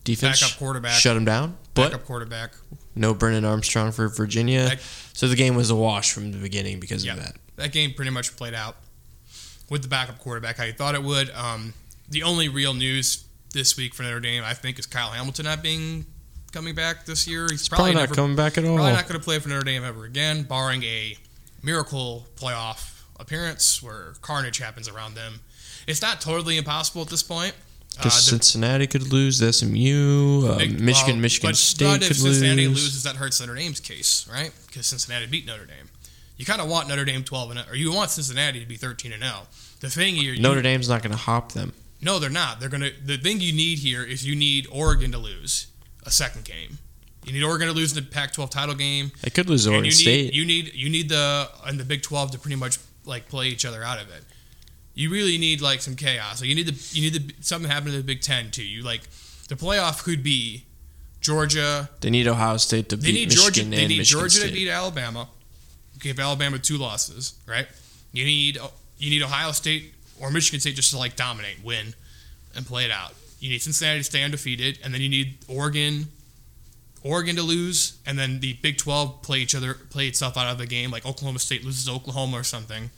[0.08, 0.93] Defense Backup quarterback.
[0.99, 2.51] shut them down, but Backup quarterback.
[2.95, 4.70] no Brennan Armstrong for Virginia.
[4.70, 4.80] That-
[5.14, 7.18] so the game was a wash from the beginning because Yep.
[7.18, 7.36] of that.
[7.58, 8.78] That game pretty much played out
[9.70, 11.30] with the backup quarterback how you thought it would.
[11.32, 11.74] Um,
[12.10, 15.62] the only real news this week for Notre Dame, I think, is Kyle Hamilton not
[15.62, 16.05] being
[16.53, 17.47] coming back this year.
[17.49, 18.76] He's Probably, probably, not never coming back at all.
[18.76, 21.18] Probably not going to play for Notre Dame ever again, barring a
[21.62, 25.41] miracle playoff appearance where carnage happens around them.
[25.88, 27.53] It's not totally impossible at this point.
[28.00, 31.86] Uh, Because the- Cincinnati could lose, to SMU, uh, big- Michigan, well, Michigan but State
[31.86, 32.84] not if could Cincinnati lose.
[32.84, 34.52] loses, that hurts Notre Dame's case, right?
[34.68, 35.89] Because Cincinnati beat Notre Dame.
[36.38, 39.12] You kind of want Notre Dame 12 and or you want Cincinnati to be 13
[39.14, 39.48] and 0.
[39.80, 41.74] The thing here, you, Notre Dame's not going to hop them.
[42.02, 42.60] no, they're not.
[42.60, 42.91] They're gonna.
[43.04, 45.68] The thing you need here is you need Oregon to lose
[46.04, 46.78] a second game.
[47.26, 49.12] You need Oregon to lose in the Pac-12 title game.
[49.22, 50.34] They could lose to Oregon you need, State.
[50.36, 53.66] You need you need the and the Big Twelve to pretty much like play each
[53.66, 54.24] other out of it.
[54.98, 56.41] You really need like some chaos.
[56.41, 58.64] Like you need the you need the, something to happen to the Big Ten too.
[58.66, 59.02] You like
[59.48, 60.64] the playoff could be
[61.22, 61.89] Georgia.
[62.02, 63.62] they need Ohio State to They beat need Michigan Georgia.
[63.62, 64.48] and They need Michigan Georgia State.
[64.48, 65.28] to beat Alabama.
[66.00, 67.68] Give Alabama two losses, right?
[68.12, 68.58] You need
[68.98, 71.93] you need Ohio State or Michigan State just to like dominate, win,
[72.56, 73.14] and play it out.
[73.39, 76.08] You need Cincinnati to stay undefeated, and then you need Oregon,
[77.04, 80.58] Oregon to lose, and then the Big Twelve play each other, play itself out of
[80.58, 80.89] the game.
[80.89, 82.89] Like Oklahoma State loses Oklahoma or something,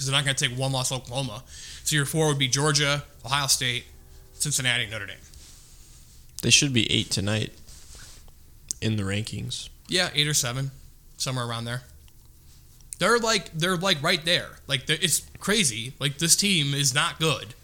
[0.00, 1.44] because they're not going to take one loss Oklahoma.
[1.84, 3.84] So your four would be Georgia, Ohio State,
[4.32, 5.16] Cincinnati, Notre Dame.
[6.40, 7.52] They should be eight tonight
[8.80, 9.68] in the rankings.
[9.88, 10.70] Yeah, eight or seven,
[11.18, 11.82] somewhere around there.
[12.98, 14.48] They're like they're like right there.
[14.66, 15.92] Like it's crazy.
[15.98, 17.54] Like this team is not good.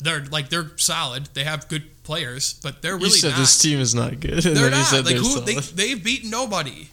[0.00, 1.26] They're like they're solid.
[1.34, 3.40] They have good players, but they're really you said not.
[3.40, 4.90] this team is not good, they're not.
[5.04, 5.40] Like who?
[5.40, 6.88] They, they've beaten nobody.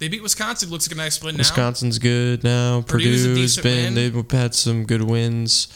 [0.00, 0.70] They beat Wisconsin.
[0.70, 1.40] Looks like a nice win now.
[1.40, 2.80] Wisconsin's good now.
[2.82, 4.12] Purdue's been win.
[4.12, 5.68] they've had some good wins.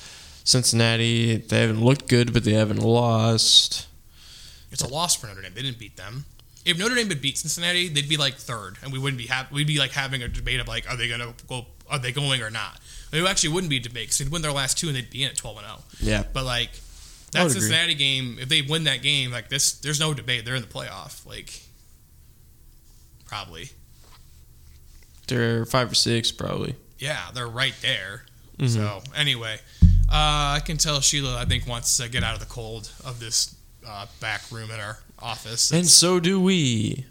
[0.44, 3.86] Cincinnati, they haven't looked good, but they haven't lost.
[4.72, 5.52] It's a loss for Notre Dame.
[5.54, 6.24] They didn't beat them.
[6.64, 9.46] If Notre Dame had beat Cincinnati, they'd be like third, and we wouldn't be ha-
[9.52, 11.66] we'd be like having a debate of like, are they gonna go?
[11.88, 12.80] Are they going or not?
[13.12, 15.22] It actually wouldn't be a debate because they'd win their last two and they'd be
[15.22, 15.82] in at twelve and zero.
[16.00, 16.70] Yeah, But like
[17.32, 17.60] that would agree.
[17.60, 20.44] Cincinnati game, if they win that game, like this, there's no debate.
[20.46, 21.24] They're in the playoff.
[21.26, 21.60] Like
[23.26, 23.70] probably,
[25.26, 26.74] they're five or six probably.
[26.98, 28.24] yeah, they're right there.
[28.58, 28.68] Mhm.
[28.70, 29.58] So anyway,
[30.08, 33.18] uh, I can tell Sheila I think wants to get out of the cold of
[33.20, 33.54] this
[33.86, 35.70] uh, back room in our office.
[35.72, 37.04] And so do we.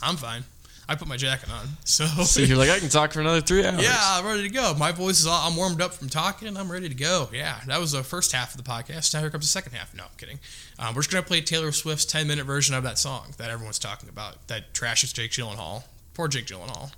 [0.00, 0.44] I'm fine.
[0.90, 3.62] I put my jacket on, so So you're like, I can talk for another three
[3.66, 3.82] hours.
[3.82, 4.74] yeah, I'm ready to go.
[4.78, 6.48] My voice is all, I'm warmed up from talking.
[6.48, 7.28] and I'm ready to go.
[7.30, 9.12] Yeah, that was the first half of the podcast.
[9.12, 9.94] Now here comes the second half.
[9.94, 10.38] No, I'm kidding.
[10.78, 13.78] Um, we're just gonna play Taylor Swift's 10 minute version of that song that everyone's
[13.78, 14.46] talking about.
[14.48, 15.82] That trashes Jake Gyllenhaal.
[16.14, 16.90] Poor Jake Gyllenhaal.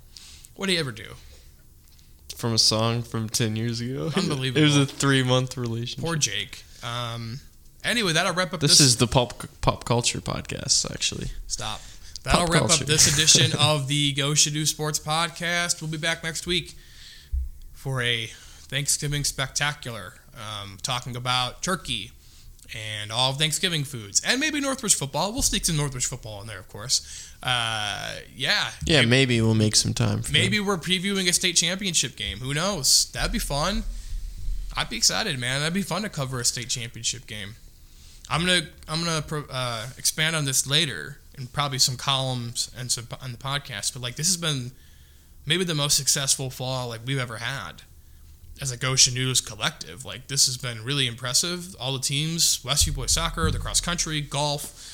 [0.55, 1.05] What did he ever do?
[2.35, 4.11] From a song from ten years ago.
[4.17, 4.61] Unbelievable.
[4.61, 6.03] It was a three month relationship.
[6.03, 6.63] Poor Jake.
[6.83, 7.39] Um,
[7.83, 8.81] anyway, that'll wrap up this, this.
[8.87, 11.27] is the pop pop culture podcast, actually.
[11.47, 11.81] Stop.
[12.23, 12.83] That'll Pop wrap culture.
[12.83, 15.81] up this edition of the Goshen News Sports podcast.
[15.81, 16.75] We'll be back next week
[17.73, 22.11] for a Thanksgiving spectacular, um, talking about turkey
[22.75, 25.31] and all Thanksgiving foods, and maybe Northridge football.
[25.31, 27.29] We'll sneak some Northridge football in there, of course.
[27.43, 31.55] Uh, yeah, Yeah, maybe, maybe we'll make some time for maybe we're previewing a state
[31.55, 32.37] championship game.
[32.39, 33.11] Who knows?
[33.11, 33.83] That'd be fun.
[34.75, 35.59] I'd be excited, man.
[35.59, 37.55] That'd be fun to cover a state championship game.
[38.29, 43.07] I'm gonna I'm gonna uh, expand on this later and probably some columns and some
[43.21, 43.93] on the podcast.
[43.93, 44.71] But like this has been
[45.45, 47.81] maybe the most successful fall like we've ever had
[48.61, 50.05] as a Goshen News collective.
[50.05, 51.75] Like this has been really impressive.
[51.79, 54.87] All the teams, Westview boys soccer, the cross country, golf.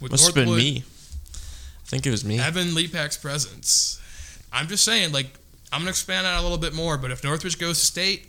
[0.00, 0.78] With Must have been me.
[0.78, 2.40] I think it was me.
[2.40, 4.00] Evan Lepak's presence.
[4.52, 5.26] I'm just saying, like,
[5.72, 6.98] I'm gonna expand out a little bit more.
[6.98, 8.26] But if Northridge goes to state,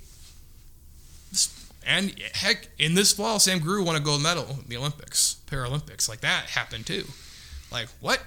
[1.86, 6.08] and heck, in this fall, Sam Grewe won a gold medal in the Olympics, Paralympics.
[6.08, 7.06] Like that happened too.
[7.72, 8.22] Like what?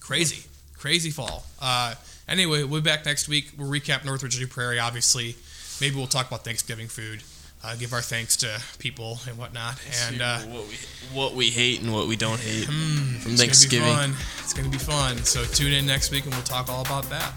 [0.00, 1.44] Crazy, crazy fall.
[1.60, 1.94] Uh,
[2.28, 3.52] anyway, we'll be back next week.
[3.56, 4.78] We'll recap Northridge New Prairie.
[4.78, 5.36] Obviously,
[5.80, 7.22] maybe we'll talk about Thanksgiving food.
[7.64, 9.80] Uh, give our thanks to people and whatnot.
[10.06, 10.74] And uh, what we
[11.12, 13.88] what we hate and what we don't hate from it's Thanksgiving.
[13.88, 14.26] Gonna be fun.
[14.40, 15.16] It's gonna be fun.
[15.18, 17.32] So tune in next week and we'll talk all about that.